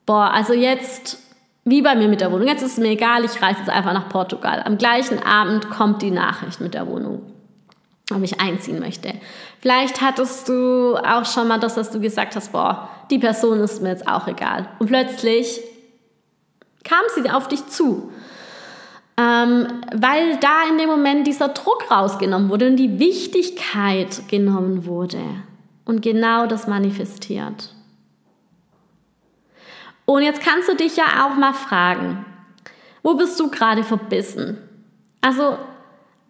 Boah, 0.07 0.31
also 0.33 0.53
jetzt, 0.53 1.19
wie 1.65 1.83
bei 1.83 1.95
mir 1.95 2.09
mit 2.09 2.21
der 2.21 2.33
Wohnung, 2.33 2.49
jetzt 2.49 2.63
ist 2.63 2.73
es 2.73 2.79
mir 2.79 2.91
egal, 2.91 3.25
ich 3.25 3.41
reise 3.41 3.61
jetzt 3.61 3.71
einfach 3.71 3.93
nach 3.93 4.09
Portugal. 4.09 4.63
Am 4.65 4.79
gleichen 4.79 5.23
Abend 5.23 5.71
kommt 5.71 6.03
die 6.03 6.11
Nachricht 6.11 6.61
mit 6.61 6.75
der 6.75 6.87
Wohnung, 6.87 7.23
ob 8.13 8.23
ich 8.23 8.41
einziehen 8.41 8.81
möchte. 8.81 9.15
Vielleicht 9.61 10.01
hattest 10.01 10.49
du 10.49 10.97
auch 10.97 11.25
schon 11.25 11.49
mal 11.49 11.61
das, 11.61 11.75
dass 11.75 11.91
du 11.91 12.01
gesagt 12.01 12.37
hast, 12.37 12.53
boah, 12.53 12.89
die 13.11 13.19
Person 13.19 13.61
ist 13.61 13.83
mir 13.83 13.91
jetzt 13.91 14.09
auch 14.09 14.27
egal. 14.27 14.69
Und 14.79 14.89
plötzlich 14.89 15.61
kam 16.85 17.03
sie 17.15 17.31
auf 17.31 17.49
dich 17.49 17.67
zu 17.67 18.11
ähm, 19.17 19.67
weil 19.95 20.37
da 20.39 20.69
in 20.71 20.79
dem 20.79 20.89
Moment 20.89 21.27
dieser 21.27 21.49
Druck 21.49 21.91
rausgenommen 21.91 22.49
wurde 22.49 22.69
und 22.69 22.77
die 22.77 22.99
Wichtigkeit 22.99 24.29
genommen 24.29 24.87
wurde 24.87 25.21
und 25.85 26.01
genau 26.01 26.47
das 26.47 26.67
manifestiert. 26.67 27.75
Und 30.05 30.23
jetzt 30.23 30.41
kannst 30.43 30.69
du 30.69 30.75
dich 30.75 30.97
ja 30.97 31.27
auch 31.27 31.37
mal 31.37 31.53
fragen, 31.53 32.25
wo 33.03 33.15
bist 33.15 33.39
du 33.39 33.51
gerade 33.51 33.85
verbissen? 33.85 34.59
Also, 35.21 35.59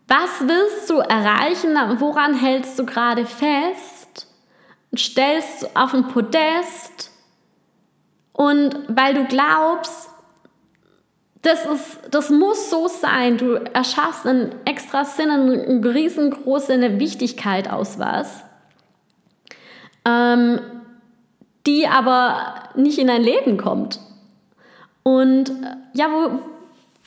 was 0.09 0.41
willst 0.41 0.91
du 0.91 0.99
erreichen? 0.99 1.75
Woran 1.99 2.35
hältst 2.35 2.79
du 2.79 2.85
gerade 2.85 3.25
fest? 3.25 4.27
Stellst 4.97 5.63
du 5.63 5.67
auf 5.75 5.95
ein 5.95 6.09
Podest? 6.09 7.11
Und 8.33 8.77
weil 8.89 9.15
du 9.15 9.25
glaubst, 9.25 10.11
das, 11.43 11.67
ist, 11.67 12.01
das 12.11 12.31
muss 12.31 12.71
so 12.71 12.89
sein. 12.89 13.37
Du 13.37 13.55
erschaffst 13.55 14.27
einen 14.27 14.55
extra 14.65 15.05
Sinn, 15.05 15.31
eine 15.31 15.95
riesengroße 15.95 16.99
Wichtigkeit 16.99 17.71
aus 17.71 17.99
was, 17.99 18.45
ähm, 20.05 20.61
die 21.67 21.87
aber 21.87 22.71
nicht 22.75 22.99
in 22.99 23.07
dein 23.07 23.23
Leben 23.23 23.57
kommt. 23.57 24.01
Und 25.03 25.51
äh, 25.51 25.77
ja, 25.95 26.07
wo, 26.11 26.41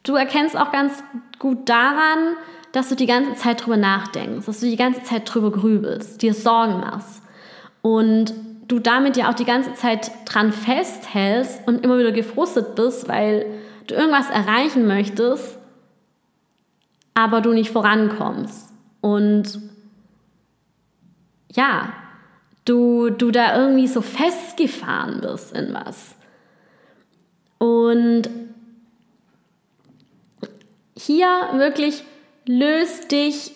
du 0.03 0.15
erkennst 0.15 0.57
auch 0.57 0.71
ganz 0.71 1.03
gut 1.39 1.69
daran, 1.69 2.35
dass 2.71 2.89
du 2.89 2.95
die 2.95 3.05
ganze 3.05 3.35
Zeit 3.35 3.65
drüber 3.65 3.77
nachdenkst, 3.77 4.45
dass 4.45 4.59
du 4.59 4.67
die 4.67 4.75
ganze 4.75 5.03
Zeit 5.03 5.33
drüber 5.33 5.51
grübelst, 5.51 6.21
dir 6.21 6.33
Sorgen 6.33 6.79
machst 6.79 7.21
und 7.81 8.33
du 8.67 8.79
damit 8.79 9.15
ja 9.15 9.29
auch 9.29 9.33
die 9.33 9.45
ganze 9.45 9.73
Zeit 9.75 10.11
dran 10.25 10.51
festhältst 10.51 11.67
und 11.67 11.83
immer 11.83 11.97
wieder 11.97 12.11
gefrustet 12.11 12.75
bist, 12.75 13.07
weil 13.07 13.45
du 13.87 13.95
irgendwas 13.95 14.29
erreichen 14.29 14.87
möchtest, 14.87 15.57
aber 17.13 17.41
du 17.41 17.53
nicht 17.53 17.71
vorankommst. 17.71 18.73
Und 19.01 19.59
ja, 21.53 21.93
du, 22.65 23.09
du 23.09 23.31
da 23.31 23.57
irgendwie 23.57 23.87
so 23.87 24.01
festgefahren 24.01 25.21
bist 25.21 25.55
in 25.55 25.73
was. 25.73 26.15
Und 27.57 28.29
hier 30.97 31.27
wirklich 31.53 32.03
löst 32.45 33.11
dich 33.11 33.51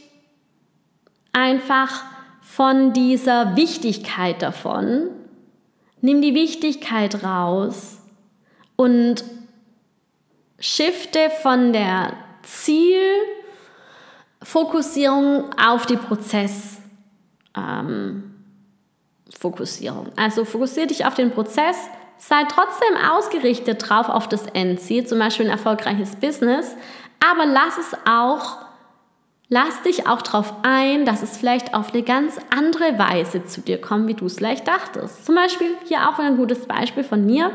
einfach 1.34 2.04
von 2.41 2.93
dieser 2.93 3.56
Wichtigkeit 3.56 4.41
davon. 4.41 5.10
Nimm 6.02 6.22
die 6.22 6.34
Wichtigkeit 6.34 7.24
raus 7.24 8.00
und 8.76 9.24
shifte 10.60 11.30
von 11.41 11.74
der 11.74 12.13
Zielfokussierung 14.41 15.54
auf 15.58 15.86
die 15.86 15.98
Prozessfokussierung. 15.98 16.80
Ähm, 17.58 18.38
also 20.15 20.45
fokussiere 20.45 20.87
dich 20.87 21.05
auf 21.05 21.13
den 21.13 21.31
Prozess, 21.31 21.77
sei 22.17 22.43
trotzdem 22.49 22.97
ausgerichtet 23.11 23.89
drauf 23.89 24.09
auf 24.09 24.27
das 24.27 24.45
Endziel, 24.47 25.05
zum 25.05 25.19
Beispiel 25.19 25.45
ein 25.45 25.51
erfolgreiches 25.51 26.15
Business, 26.15 26.75
aber 27.31 27.45
lass 27.45 27.77
es 27.77 27.97
auch, 28.09 28.57
lass 29.47 29.81
dich 29.83 30.07
auch 30.07 30.21
darauf 30.21 30.53
ein, 30.63 31.05
dass 31.05 31.21
es 31.21 31.37
vielleicht 31.37 31.73
auf 31.73 31.93
eine 31.93 32.03
ganz 32.03 32.37
andere 32.49 32.97
Weise 32.97 33.45
zu 33.45 33.61
dir 33.61 33.79
kommt, 33.79 34.07
wie 34.07 34.13
du 34.13 34.25
es 34.25 34.37
vielleicht 34.37 34.67
dachtest. 34.67 35.25
Zum 35.25 35.35
Beispiel 35.35 35.75
hier 35.85 36.09
auch 36.09 36.19
ein 36.19 36.37
gutes 36.37 36.65
Beispiel 36.65 37.03
von 37.03 37.25
mir 37.25 37.51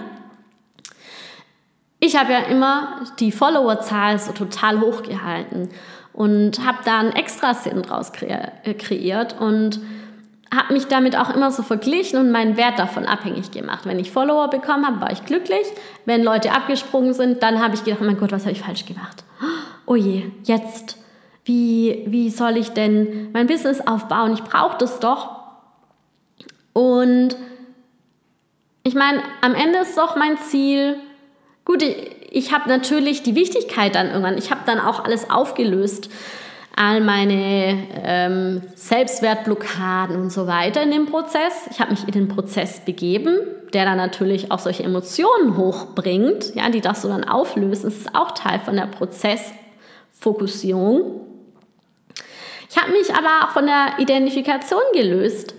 ich 2.05 2.17
habe 2.17 2.33
ja 2.33 2.41
immer 2.41 3.01
die 3.19 3.33
Followerzahl 3.33 4.19
so 4.19 4.33
total 4.33 4.81
hoch 4.81 5.03
gehalten 5.03 5.71
und 6.13 6.65
habe 6.65 6.79
da 6.85 7.01
einen 7.01 7.13
extra 7.13 7.55
Sinn 7.55 7.81
draus 7.83 8.13
äh, 8.21 8.75
kreiert 8.75 9.41
und 9.41 9.81
habe 10.53 10.73
mich 10.73 10.87
damit 10.87 11.17
auch 11.17 11.35
immer 11.35 11.51
so 11.51 11.63
verglichen 11.63 12.19
und 12.19 12.31
meinen 12.31 12.57
Wert 12.57 12.79
davon 12.79 13.07
abhängig 13.07 13.51
gemacht. 13.51 13.87
Wenn 13.87 13.99
ich 13.99 14.11
Follower 14.11 14.49
bekommen 14.49 14.87
habe, 14.87 15.01
war 15.01 15.13
ich 15.13 15.25
glücklich. 15.25 15.67
Wenn 16.05 16.23
Leute 16.23 16.53
abgesprungen 16.53 17.13
sind, 17.13 17.43
dann 17.43 17.63
habe 17.63 17.75
ich 17.75 17.85
gedacht, 17.85 18.01
oh 18.03 18.05
mein 18.05 18.19
Gott, 18.19 18.33
was 18.33 18.43
habe 18.43 18.53
ich 18.53 18.61
falsch 18.61 18.87
gemacht? 18.87 19.25
Oh 19.87 19.97
je, 19.97 20.31
jetzt, 20.45 20.99
wie, 21.45 22.05
wie 22.07 22.31
soll 22.31 22.57
ich 22.57 22.71
denn 22.71 23.31
mein 23.33 23.47
Business 23.47 23.81
aufbauen? 23.87 24.33
Ich 24.33 24.43
brauche 24.43 24.79
das 24.79 25.01
doch. 25.01 25.31
Und 26.73 27.37
ich 28.83 28.95
meine, 28.95 29.23
am 29.43 29.55
Ende 29.55 29.79
ist 29.81 29.97
doch 29.97 30.17
mein 30.17 30.39
Ziel, 30.39 30.99
Gut, 31.65 31.83
ich 32.31 32.53
habe 32.53 32.69
natürlich 32.69 33.23
die 33.23 33.35
Wichtigkeit 33.35 33.95
dann 33.95 34.09
irgendwann, 34.09 34.37
ich 34.37 34.51
habe 34.51 34.61
dann 34.67 34.81
auch 34.81 35.03
alles 35.03 35.31
aufgelöst, 35.31 36.11
all 36.77 37.01
meine 37.01 37.87
ähm, 38.03 38.63
Selbstwertblockaden 38.75 40.17
und 40.17 40.31
so 40.31 40.47
weiter 40.47 40.83
in 40.83 40.91
dem 40.91 41.07
Prozess. 41.07 41.67
Ich 41.71 41.81
habe 41.81 41.93
mich 41.93 42.05
in 42.05 42.13
den 42.13 42.29
Prozess 42.29 42.81
begeben, 42.81 43.39
der 43.73 43.85
dann 43.85 43.97
natürlich 43.97 44.51
auch 44.51 44.59
solche 44.59 44.83
Emotionen 44.83 45.57
hochbringt, 45.57 46.55
ja, 46.55 46.69
die 46.71 46.81
das 46.81 47.03
so 47.03 47.09
dann 47.09 47.23
auflösen. 47.25 47.85
Das 47.85 47.99
ist 47.99 48.15
auch 48.15 48.33
Teil 48.33 48.59
von 48.61 48.77
der 48.77 48.87
Prozessfokussierung. 48.87 51.21
Ich 52.69 52.77
habe 52.77 52.93
mich 52.93 53.15
aber 53.15 53.45
auch 53.45 53.51
von 53.51 53.67
der 53.67 53.99
Identifikation 53.99 54.83
gelöst, 54.93 55.55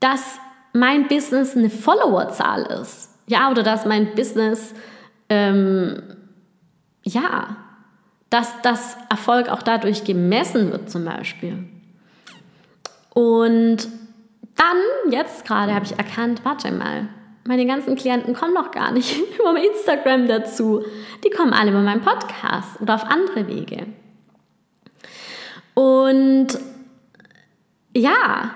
dass 0.00 0.38
mein 0.74 1.08
Business 1.08 1.56
eine 1.56 1.70
Followerzahl 1.70 2.64
ist. 2.82 3.08
Ja, 3.26 3.50
oder 3.50 3.62
dass 3.62 3.86
mein 3.86 4.14
Business 4.14 4.74
ähm, 5.30 6.02
ja, 7.02 7.56
dass 8.34 8.60
das 8.62 8.96
Erfolg 9.08 9.48
auch 9.48 9.62
dadurch 9.62 10.02
gemessen 10.02 10.72
wird 10.72 10.90
zum 10.90 11.04
Beispiel. 11.04 11.56
Und 13.10 13.88
dann, 14.56 15.12
jetzt 15.12 15.46
gerade, 15.46 15.72
habe 15.72 15.84
ich 15.84 15.96
erkannt, 15.96 16.40
warte 16.42 16.72
mal, 16.72 17.08
meine 17.44 17.64
ganzen 17.64 17.94
Klienten 17.94 18.34
kommen 18.34 18.52
noch 18.52 18.72
gar 18.72 18.90
nicht 18.90 19.20
über 19.38 19.54
Instagram 19.56 20.26
dazu. 20.26 20.84
Die 21.22 21.30
kommen 21.30 21.52
alle 21.52 21.70
über 21.70 21.82
meinen 21.82 22.00
Podcast 22.00 22.80
oder 22.80 22.96
auf 22.96 23.04
andere 23.04 23.46
Wege. 23.46 23.86
Und 25.74 26.58
ja, 27.96 28.50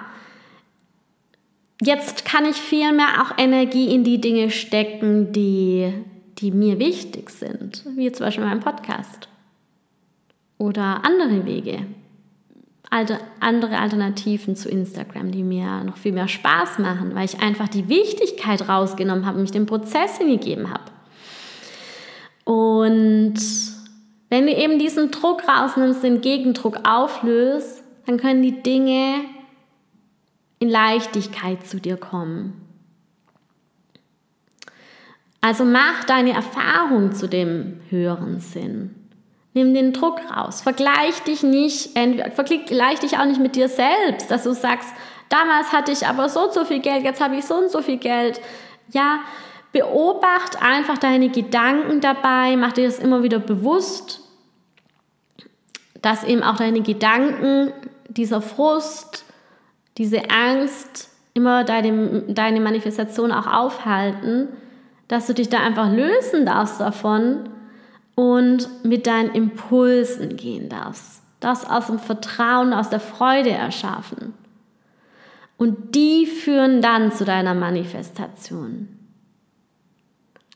jetzt 1.80 2.24
kann 2.24 2.46
ich 2.46 2.56
viel 2.56 2.92
mehr 2.92 3.22
auch 3.22 3.38
Energie 3.38 3.94
in 3.94 4.02
die 4.02 4.20
Dinge 4.20 4.50
stecken, 4.50 5.30
die 5.30 5.94
die 6.38 6.50
mir 6.52 6.78
wichtig 6.78 7.30
sind, 7.30 7.84
wie 7.96 8.10
zum 8.12 8.26
Beispiel 8.26 8.44
mein 8.44 8.60
Podcast 8.60 9.28
oder 10.58 11.04
andere 11.04 11.46
Wege, 11.46 11.86
alte, 12.90 13.18
andere 13.40 13.78
Alternativen 13.78 14.56
zu 14.56 14.68
Instagram, 14.68 15.30
die 15.30 15.42
mir 15.42 15.84
noch 15.84 15.96
viel 15.96 16.12
mehr 16.12 16.28
Spaß 16.28 16.78
machen, 16.78 17.14
weil 17.14 17.24
ich 17.24 17.40
einfach 17.40 17.68
die 17.68 17.88
Wichtigkeit 17.88 18.68
rausgenommen 18.68 19.24
habe 19.24 19.36
und 19.36 19.42
mich 19.42 19.52
dem 19.52 19.66
Prozess 19.66 20.18
hingegeben 20.18 20.70
habe. 20.70 20.84
Und 22.44 23.38
Wenn 24.30 24.46
du 24.46 24.52
eben 24.54 24.78
diesen 24.78 25.10
Druck 25.10 25.42
rausnimmst, 25.48 26.02
den 26.02 26.20
Gegendruck 26.20 26.80
auflöst, 26.86 27.82
dann 28.06 28.18
können 28.18 28.42
die 28.42 28.62
Dinge 28.62 29.20
in 30.58 30.68
Leichtigkeit 30.68 31.66
zu 31.66 31.80
dir 31.80 31.96
kommen. 31.96 32.64
Also 35.40 35.64
mach 35.64 36.04
deine 36.04 36.32
Erfahrung 36.32 37.12
zu 37.12 37.28
dem 37.28 37.80
höheren 37.88 38.40
Sinn. 38.40 38.94
Nimm 39.54 39.74
den 39.74 39.92
Druck 39.92 40.20
raus. 40.34 40.60
Vergleich 40.60 41.22
dich 41.22 41.42
nicht, 41.42 41.98
vergleich 42.34 43.00
dich 43.00 43.18
auch 43.18 43.24
nicht 43.24 43.40
mit 43.40 43.56
dir 43.56 43.68
selbst, 43.68 44.30
dass 44.30 44.44
du 44.44 44.52
sagst, 44.52 44.88
damals 45.28 45.72
hatte 45.72 45.92
ich 45.92 46.06
aber 46.06 46.28
so 46.28 46.44
und 46.44 46.52
so 46.52 46.64
viel 46.64 46.80
Geld, 46.80 47.04
jetzt 47.04 47.20
habe 47.20 47.36
ich 47.36 47.44
so 47.44 47.54
und 47.54 47.70
so 47.70 47.82
viel 47.82 47.96
Geld. 47.96 48.40
Ja, 48.90 49.20
beobacht 49.72 50.62
einfach 50.62 50.98
deine 50.98 51.28
Gedanken 51.30 52.00
dabei, 52.00 52.56
mach 52.56 52.72
dir 52.72 52.86
das 52.86 52.98
immer 52.98 53.22
wieder 53.22 53.38
bewusst, 53.38 54.20
dass 56.00 56.24
eben 56.24 56.42
auch 56.42 56.56
deine 56.56 56.82
Gedanken, 56.82 57.72
dieser 58.08 58.40
Frust, 58.40 59.24
diese 59.98 60.30
Angst 60.30 61.10
immer 61.34 61.64
deine, 61.64 62.22
deine 62.28 62.60
Manifestation 62.60 63.32
auch 63.32 63.46
aufhalten, 63.46 64.48
dass 65.08 65.26
du 65.26 65.34
dich 65.34 65.48
da 65.48 65.58
einfach 65.58 65.90
lösen 65.90 66.46
darfst 66.46 66.80
davon 66.80 67.48
und 68.18 68.84
mit 68.84 69.06
deinen 69.06 69.30
Impulsen 69.30 70.36
gehen 70.36 70.68
darfst. 70.68 71.22
Das 71.38 71.64
aus 71.64 71.86
dem 71.86 72.00
Vertrauen, 72.00 72.72
aus 72.72 72.90
der 72.90 72.98
Freude 72.98 73.50
erschaffen. 73.50 74.34
Und 75.56 75.94
die 75.94 76.26
führen 76.26 76.82
dann 76.82 77.12
zu 77.12 77.24
deiner 77.24 77.54
Manifestation. 77.54 78.88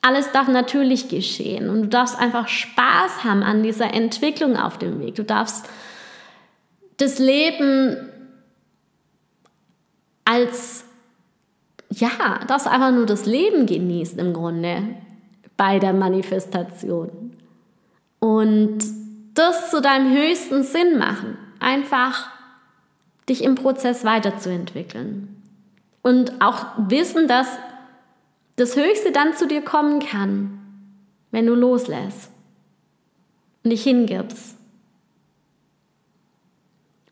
Alles 0.00 0.32
darf 0.32 0.48
natürlich 0.48 1.08
geschehen 1.08 1.70
und 1.70 1.82
du 1.82 1.88
darfst 1.88 2.18
einfach 2.18 2.48
Spaß 2.48 3.22
haben 3.22 3.44
an 3.44 3.62
dieser 3.62 3.94
Entwicklung 3.94 4.56
auf 4.56 4.76
dem 4.76 4.98
Weg. 4.98 5.14
Du 5.14 5.22
darfst 5.22 5.68
das 6.96 7.20
Leben 7.20 7.96
als, 10.24 10.84
ja, 11.90 12.40
darfst 12.48 12.66
einfach 12.66 12.90
nur 12.90 13.06
das 13.06 13.24
Leben 13.24 13.66
genießen 13.66 14.18
im 14.18 14.32
Grunde 14.32 14.82
bei 15.56 15.78
der 15.78 15.92
Manifestation. 15.92 17.21
Und 18.22 18.78
das 19.34 19.72
zu 19.72 19.82
deinem 19.82 20.16
höchsten 20.16 20.62
Sinn 20.62 20.96
machen. 20.96 21.36
Einfach 21.58 22.30
dich 23.28 23.42
im 23.42 23.56
Prozess 23.56 24.04
weiterzuentwickeln. 24.04 25.42
Und 26.02 26.40
auch 26.40 26.66
wissen, 26.76 27.26
dass 27.26 27.48
das 28.54 28.76
Höchste 28.76 29.10
dann 29.10 29.34
zu 29.34 29.48
dir 29.48 29.60
kommen 29.60 29.98
kann, 29.98 30.60
wenn 31.32 31.46
du 31.46 31.54
loslässt 31.54 32.30
und 33.64 33.70
dich 33.70 33.82
hingibst. 33.82 34.56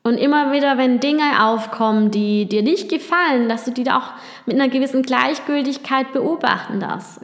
Und 0.04 0.16
immer 0.16 0.52
wieder, 0.52 0.78
wenn 0.78 1.00
Dinge 1.00 1.44
aufkommen, 1.44 2.12
die 2.12 2.46
dir 2.46 2.62
nicht 2.62 2.88
gefallen, 2.88 3.48
dass 3.48 3.64
du 3.64 3.72
die 3.72 3.82
da 3.82 3.98
auch 3.98 4.12
mit 4.46 4.54
einer 4.54 4.68
gewissen 4.68 5.02
Gleichgültigkeit 5.02 6.12
beobachten 6.12 6.78
darfst. 6.78 7.20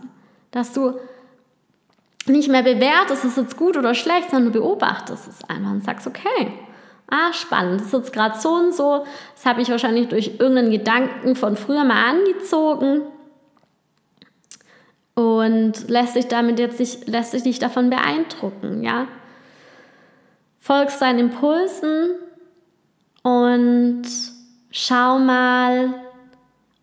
Dass 0.50 0.72
du 0.72 0.94
nicht 2.28 2.48
mehr 2.48 2.62
bewertest, 2.62 3.24
ist 3.24 3.36
es 3.36 3.44
jetzt 3.44 3.56
gut 3.56 3.76
oder 3.76 3.94
schlecht, 3.94 4.30
sondern 4.30 4.52
du 4.52 4.60
beobachtest 4.60 5.28
es 5.28 5.48
einfach 5.48 5.70
und 5.70 5.84
sagst, 5.84 6.06
okay, 6.06 6.52
ah, 7.08 7.32
spannend, 7.32 7.80
das 7.80 7.88
ist 7.88 7.92
jetzt 7.92 8.12
gerade 8.12 8.38
so 8.38 8.50
und 8.50 8.74
so, 8.74 9.04
das 9.34 9.46
habe 9.46 9.62
ich 9.62 9.70
wahrscheinlich 9.70 10.08
durch 10.08 10.32
irgendeinen 10.38 10.70
Gedanken 10.70 11.36
von 11.36 11.56
früher 11.56 11.84
mal 11.84 12.10
angezogen 12.10 13.02
und 15.14 15.88
lässt 15.88 16.14
sich 16.14 16.28
damit 16.28 16.58
jetzt 16.58 16.78
nicht, 16.78 17.08
lässt 17.08 17.30
sich 17.30 17.44
nicht 17.44 17.62
davon 17.62 17.90
beeindrucken, 17.90 18.82
ja. 18.82 19.08
Folgst 20.58 21.00
deinen 21.00 21.20
Impulsen 21.20 22.16
und 23.22 24.02
schau 24.70 25.18
mal, 25.18 25.94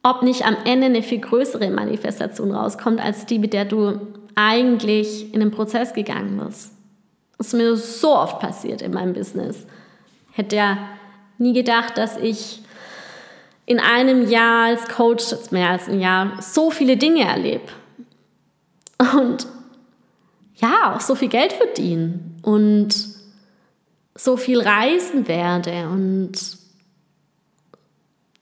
ob 0.03 0.23
nicht 0.23 0.45
am 0.45 0.57
Ende 0.65 0.87
eine 0.87 1.03
viel 1.03 1.19
größere 1.19 1.69
Manifestation 1.69 2.51
rauskommt, 2.51 2.99
als 2.99 3.25
die, 3.25 3.39
mit 3.39 3.53
der 3.53 3.65
du 3.65 3.99
eigentlich 4.35 5.33
in 5.33 5.39
den 5.39 5.51
Prozess 5.51 5.93
gegangen 5.93 6.41
bist. 6.43 6.71
Das 7.37 7.47
ist 7.47 7.53
mir 7.53 7.75
so 7.75 8.15
oft 8.15 8.39
passiert 8.39 8.81
in 8.81 8.93
meinem 8.93 9.13
Business. 9.13 9.65
Hätte 10.31 10.55
ja 10.55 10.77
nie 11.37 11.53
gedacht, 11.53 11.97
dass 11.97 12.17
ich 12.17 12.61
in 13.65 13.79
einem 13.79 14.29
Jahr 14.29 14.67
als 14.67 14.87
Coach, 14.87 15.31
jetzt 15.31 15.51
mehr 15.51 15.69
als 15.69 15.87
ein 15.87 15.99
Jahr, 15.99 16.41
so 16.41 16.71
viele 16.71 16.97
Dinge 16.97 17.23
erlebe. 17.23 17.63
Und 19.17 19.47
ja, 20.55 20.95
auch 20.95 21.01
so 21.01 21.15
viel 21.15 21.29
Geld 21.29 21.53
verdienen 21.53 22.39
und 22.41 22.95
so 24.15 24.37
viel 24.37 24.61
reisen 24.61 25.27
werde 25.27 25.87
und 25.89 26.33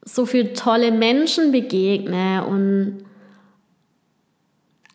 so 0.03 0.25
viele 0.25 0.53
tolle 0.53 0.91
Menschen 0.91 1.51
begegne 1.51 2.45
und 2.45 3.05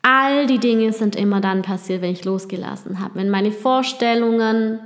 all 0.06 0.46
die 0.46 0.60
Dinge 0.60 0.92
sind 0.92 1.16
immer 1.16 1.40
dann 1.40 1.62
passiert, 1.62 2.00
wenn 2.00 2.12
ich 2.12 2.24
losgelassen 2.24 3.00
habe. 3.00 3.16
Wenn 3.16 3.28
meine 3.28 3.50
Vorstellungen, 3.50 4.78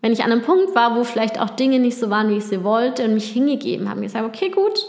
wenn 0.00 0.12
ich 0.12 0.24
an 0.24 0.32
einem 0.32 0.42
Punkt 0.42 0.74
war, 0.74 0.96
wo 0.96 1.04
vielleicht 1.04 1.40
auch 1.40 1.50
Dinge 1.50 1.78
nicht 1.78 1.96
so 1.96 2.10
waren, 2.10 2.30
wie 2.30 2.38
ich 2.38 2.46
sie 2.46 2.64
wollte 2.64 3.04
und 3.04 3.14
mich 3.14 3.30
hingegeben 3.30 3.88
habe, 3.88 4.00
gesagt, 4.00 4.26
okay, 4.26 4.50
gut, 4.50 4.84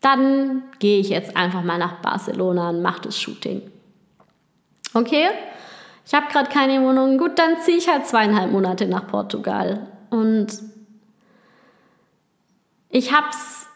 dann 0.00 0.64
gehe 0.80 0.98
ich 0.98 1.10
jetzt 1.10 1.36
einfach 1.36 1.62
mal 1.62 1.78
nach 1.78 2.02
Barcelona 2.02 2.70
und 2.70 2.82
mache 2.82 3.02
das 3.02 3.20
Shooting. 3.20 3.62
Okay, 4.94 5.28
ich 6.04 6.12
habe 6.12 6.26
gerade 6.32 6.50
keine 6.50 6.82
Wohnung, 6.82 7.18
gut, 7.18 7.38
dann 7.38 7.60
ziehe 7.60 7.78
ich 7.78 7.88
halt 7.88 8.08
zweieinhalb 8.08 8.50
Monate 8.50 8.86
nach 8.86 9.06
Portugal. 9.06 9.86
Und 10.10 10.48
ich 12.90 13.12
habe 13.12 13.28
es 13.30 13.68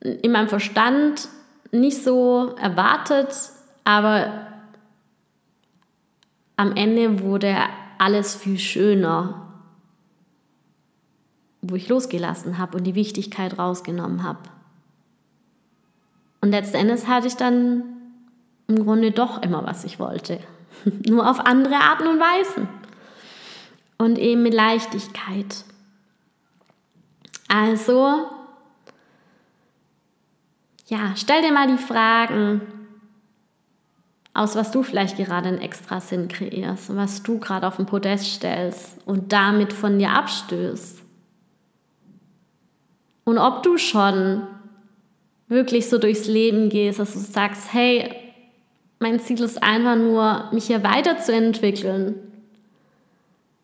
in 0.00 0.30
meinem 0.30 0.48
Verstand 0.48 1.26
nicht 1.72 2.04
so 2.04 2.54
erwartet, 2.60 3.34
aber 3.86 4.48
am 6.56 6.74
Ende 6.74 7.20
wurde 7.20 7.56
alles 7.98 8.34
viel 8.34 8.58
schöner, 8.58 9.46
wo 11.62 11.76
ich 11.76 11.88
losgelassen 11.88 12.58
habe 12.58 12.78
und 12.78 12.84
die 12.84 12.96
Wichtigkeit 12.96 13.58
rausgenommen 13.58 14.24
habe. 14.24 14.40
Und 16.40 16.50
letzten 16.50 16.78
Endes 16.78 17.06
hatte 17.06 17.28
ich 17.28 17.36
dann 17.36 17.84
im 18.66 18.84
Grunde 18.84 19.12
doch 19.12 19.40
immer, 19.40 19.64
was 19.64 19.84
ich 19.84 20.00
wollte. 20.00 20.40
Nur 21.06 21.30
auf 21.30 21.38
andere 21.38 21.76
Arten 21.76 22.08
und 22.08 22.18
Weisen. 22.18 22.68
Und 23.98 24.18
eben 24.18 24.42
mit 24.42 24.52
Leichtigkeit. 24.52 25.64
Also, 27.46 28.26
ja, 30.88 31.12
stell 31.14 31.42
dir 31.42 31.52
mal 31.52 31.68
die 31.68 31.78
Fragen 31.78 32.62
aus, 34.36 34.54
was 34.54 34.70
du 34.70 34.82
vielleicht 34.82 35.16
gerade 35.16 35.48
einen 35.48 35.60
extra 35.60 36.00
Sinn 36.00 36.28
kreierst 36.28 36.90
und 36.90 36.96
was 36.96 37.22
du 37.22 37.38
gerade 37.38 37.66
auf 37.66 37.76
den 37.76 37.86
Podest 37.86 38.26
stellst 38.26 38.98
und 39.06 39.32
damit 39.32 39.72
von 39.72 39.98
dir 39.98 40.10
abstößt. 40.10 41.02
Und 43.24 43.38
ob 43.38 43.62
du 43.62 43.76
schon 43.76 44.42
wirklich 45.48 45.88
so 45.88 45.98
durchs 45.98 46.26
Leben 46.26 46.68
gehst, 46.68 46.98
dass 46.98 47.12
du 47.12 47.18
sagst, 47.18 47.72
hey, 47.72 48.14
mein 48.98 49.20
Ziel 49.20 49.40
ist 49.40 49.62
einfach 49.62 49.96
nur, 49.96 50.48
mich 50.52 50.66
hier 50.66 50.82
weiterzuentwickeln. 50.82 52.14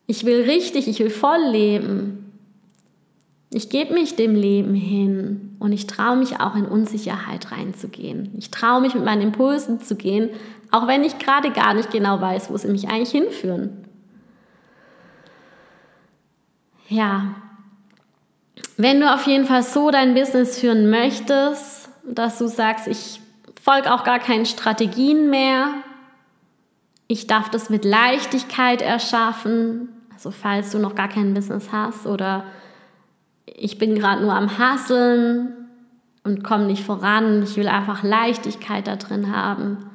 Ich 0.05 0.25
will 0.25 0.41
richtig, 0.43 0.87
ich 0.87 0.99
will 0.99 1.09
voll 1.09 1.41
leben. 1.51 2.31
Ich 3.51 3.69
gebe 3.69 3.93
mich 3.93 4.15
dem 4.15 4.35
Leben 4.35 4.73
hin 4.73 5.52
und 5.63 5.71
ich 5.71 5.87
traue 5.87 6.17
mich 6.17 6.41
auch 6.41 6.55
in 6.55 6.65
Unsicherheit 6.65 7.53
reinzugehen. 7.53 8.33
Ich 8.37 8.51
traue 8.51 8.81
mich 8.81 8.95
mit 8.95 9.05
meinen 9.05 9.21
Impulsen 9.21 9.79
zu 9.79 9.95
gehen, 9.95 10.29
auch 10.71 10.87
wenn 10.87 11.05
ich 11.05 11.19
gerade 11.19 11.51
gar 11.51 11.73
nicht 11.73 11.89
genau 11.89 12.19
weiß, 12.19 12.49
wo 12.49 12.57
sie 12.57 12.67
mich 12.67 12.89
eigentlich 12.89 13.11
hinführen. 13.11 13.85
Ja, 16.89 17.35
wenn 18.75 18.99
du 18.99 19.09
auf 19.09 19.25
jeden 19.25 19.45
Fall 19.45 19.63
so 19.63 19.89
dein 19.89 20.13
Business 20.13 20.59
führen 20.59 20.89
möchtest, 20.89 21.87
dass 22.03 22.39
du 22.39 22.47
sagst, 22.47 22.89
ich 22.89 23.21
folge 23.61 23.93
auch 23.93 24.03
gar 24.03 24.19
keinen 24.19 24.45
Strategien 24.45 25.29
mehr. 25.29 25.69
Ich 27.07 27.25
darf 27.25 27.49
das 27.49 27.69
mit 27.69 27.85
Leichtigkeit 27.85 28.81
erschaffen. 28.81 29.87
Also 30.13 30.29
falls 30.29 30.71
du 30.71 30.79
noch 30.79 30.95
gar 30.95 31.07
kein 31.07 31.33
Business 31.33 31.69
hast 31.71 32.05
oder 32.05 32.43
ich 33.45 33.77
bin 33.77 33.95
gerade 33.95 34.21
nur 34.21 34.33
am 34.33 34.57
Hasseln 34.57 35.53
und 36.23 36.43
komme 36.43 36.65
nicht 36.65 36.83
voran. 36.83 37.43
Ich 37.43 37.55
will 37.57 37.67
einfach 37.67 38.03
Leichtigkeit 38.03 38.87
da 38.87 38.95
drin 38.95 39.35
haben. 39.35 39.89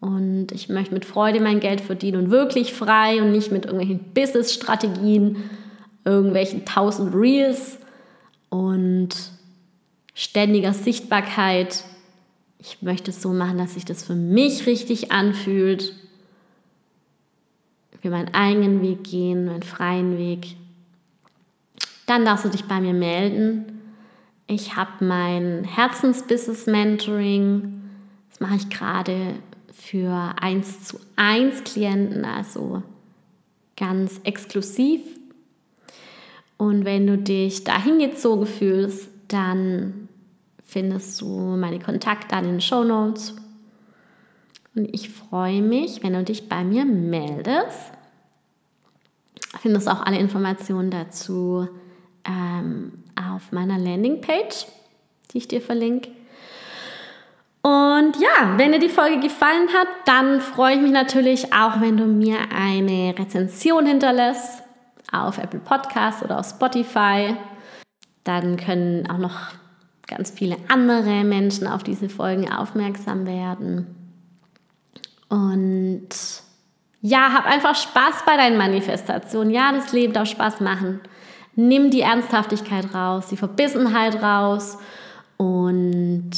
Und 0.00 0.52
ich 0.52 0.68
möchte 0.68 0.92
mit 0.92 1.04
Freude 1.04 1.40
mein 1.40 1.60
Geld 1.60 1.80
verdienen 1.80 2.24
und 2.24 2.30
wirklich 2.30 2.74
frei 2.74 3.22
und 3.22 3.32
nicht 3.32 3.50
mit 3.50 3.64
irgendwelchen 3.64 4.12
Business-Strategien, 4.12 5.36
irgendwelchen 6.04 6.66
tausend 6.66 7.14
Reels 7.14 7.78
und 8.50 9.14
ständiger 10.14 10.74
Sichtbarkeit 10.74 11.84
ich 12.66 12.80
möchte 12.80 13.10
es 13.10 13.20
so 13.20 13.32
machen, 13.32 13.58
dass 13.58 13.74
sich 13.74 13.84
das 13.84 14.02
für 14.02 14.14
mich 14.14 14.66
richtig 14.66 15.12
anfühlt. 15.12 15.94
für 18.00 18.10
meinen 18.10 18.34
eigenen 18.34 18.82
Weg 18.82 19.04
gehen, 19.04 19.46
meinen 19.46 19.62
freien 19.62 20.18
Weg, 20.18 20.56
dann 22.06 22.24
darfst 22.24 22.44
du 22.44 22.48
dich 22.48 22.64
bei 22.64 22.80
mir 22.80 22.94
melden. 22.94 23.80
Ich 24.46 24.76
habe 24.76 25.04
mein 25.04 25.64
Herzensbusiness 25.64 26.66
Mentoring. 26.66 27.82
Das 28.30 28.40
mache 28.40 28.56
ich 28.56 28.68
gerade 28.68 29.34
für 29.72 30.34
1 30.40 30.84
zu 30.84 30.98
1 31.16 31.64
Klienten, 31.64 32.24
also 32.24 32.82
ganz 33.76 34.20
exklusiv. 34.24 35.00
Und 36.56 36.84
wenn 36.84 37.06
du 37.06 37.18
dich 37.18 37.64
dahin 37.64 37.98
gezogen 37.98 38.46
fühlst, 38.46 39.08
dann 39.28 40.08
findest 40.64 41.20
du 41.20 41.26
meine 41.26 41.78
Kontakte 41.78 42.36
in 42.36 42.44
den 42.44 42.60
Show 42.60 42.84
Notes. 42.84 43.34
Und 44.74 44.92
ich 44.92 45.08
freue 45.08 45.62
mich, 45.62 46.02
wenn 46.02 46.12
du 46.12 46.22
dich 46.22 46.48
bei 46.48 46.64
mir 46.64 46.84
meldest. 46.84 47.92
Findest 49.60 49.88
auch 49.88 50.02
alle 50.02 50.18
Informationen 50.18 50.90
dazu 50.90 51.68
ähm, 52.26 53.04
auf 53.16 53.52
meiner 53.52 53.78
Landingpage, 53.78 54.66
die 55.32 55.38
ich 55.38 55.48
dir 55.48 55.60
verlinke. 55.60 56.10
Und 57.62 58.16
ja, 58.20 58.58
wenn 58.58 58.72
dir 58.72 58.78
die 58.78 58.90
Folge 58.90 59.20
gefallen 59.20 59.68
hat, 59.72 59.88
dann 60.04 60.42
freue 60.42 60.74
ich 60.74 60.82
mich 60.82 60.92
natürlich 60.92 61.54
auch, 61.54 61.80
wenn 61.80 61.96
du 61.96 62.04
mir 62.04 62.36
eine 62.54 63.14
Rezension 63.18 63.86
hinterlässt 63.86 64.62
auf 65.10 65.38
Apple 65.38 65.60
Podcasts 65.60 66.22
oder 66.22 66.40
auf 66.40 66.46
Spotify. 66.46 67.36
Dann 68.24 68.58
können 68.58 69.08
auch 69.08 69.18
noch 69.18 69.52
ganz 70.06 70.30
viele 70.30 70.56
andere 70.68 71.24
Menschen 71.24 71.66
auf 71.66 71.82
diese 71.82 72.10
Folgen 72.10 72.52
aufmerksam 72.52 73.26
werden. 73.26 73.86
Und 75.28 76.08
ja, 77.00 77.32
hab 77.32 77.46
einfach 77.46 77.74
Spaß 77.74 78.24
bei 78.26 78.36
deinen 78.36 78.58
Manifestationen. 78.58 79.50
Ja, 79.52 79.72
das 79.72 79.92
Leben 79.92 80.12
darf 80.12 80.28
Spaß 80.28 80.60
machen. 80.60 81.00
Nimm 81.56 81.90
die 81.90 82.00
Ernsthaftigkeit 82.00 82.94
raus, 82.94 83.26
die 83.30 83.36
Verbissenheit 83.36 84.22
raus 84.22 84.78
und 85.36 86.30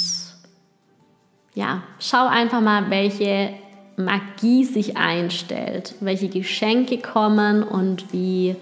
ja, 1.54 1.82
schau 1.98 2.26
einfach 2.26 2.60
mal, 2.60 2.90
welche 2.90 3.54
Magie 3.96 4.64
sich 4.64 4.96
einstellt, 4.96 5.94
welche 6.00 6.28
Geschenke 6.28 6.98
kommen 6.98 7.62
und 7.62 8.12
wie 8.12 8.56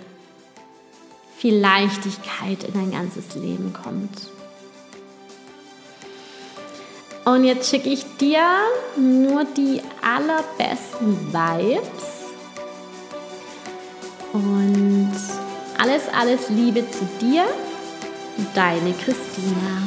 viel 1.36 1.56
Leichtigkeit 1.58 2.62
in 2.64 2.74
dein 2.74 2.92
ganzes 2.92 3.34
Leben 3.34 3.72
kommt. 3.72 4.30
Und 7.24 7.44
jetzt 7.44 7.70
schicke 7.70 7.88
ich 7.88 8.04
dir 8.18 8.46
nur 8.96 9.44
die 9.56 9.80
allerbesten 10.02 11.32
Vibes 11.32 12.24
und 14.32 15.12
alles, 15.84 16.02
alles 16.18 16.48
Liebe 16.48 16.82
zu 16.90 17.06
dir, 17.20 17.44
deine 18.54 18.94
Christina. 18.94 19.82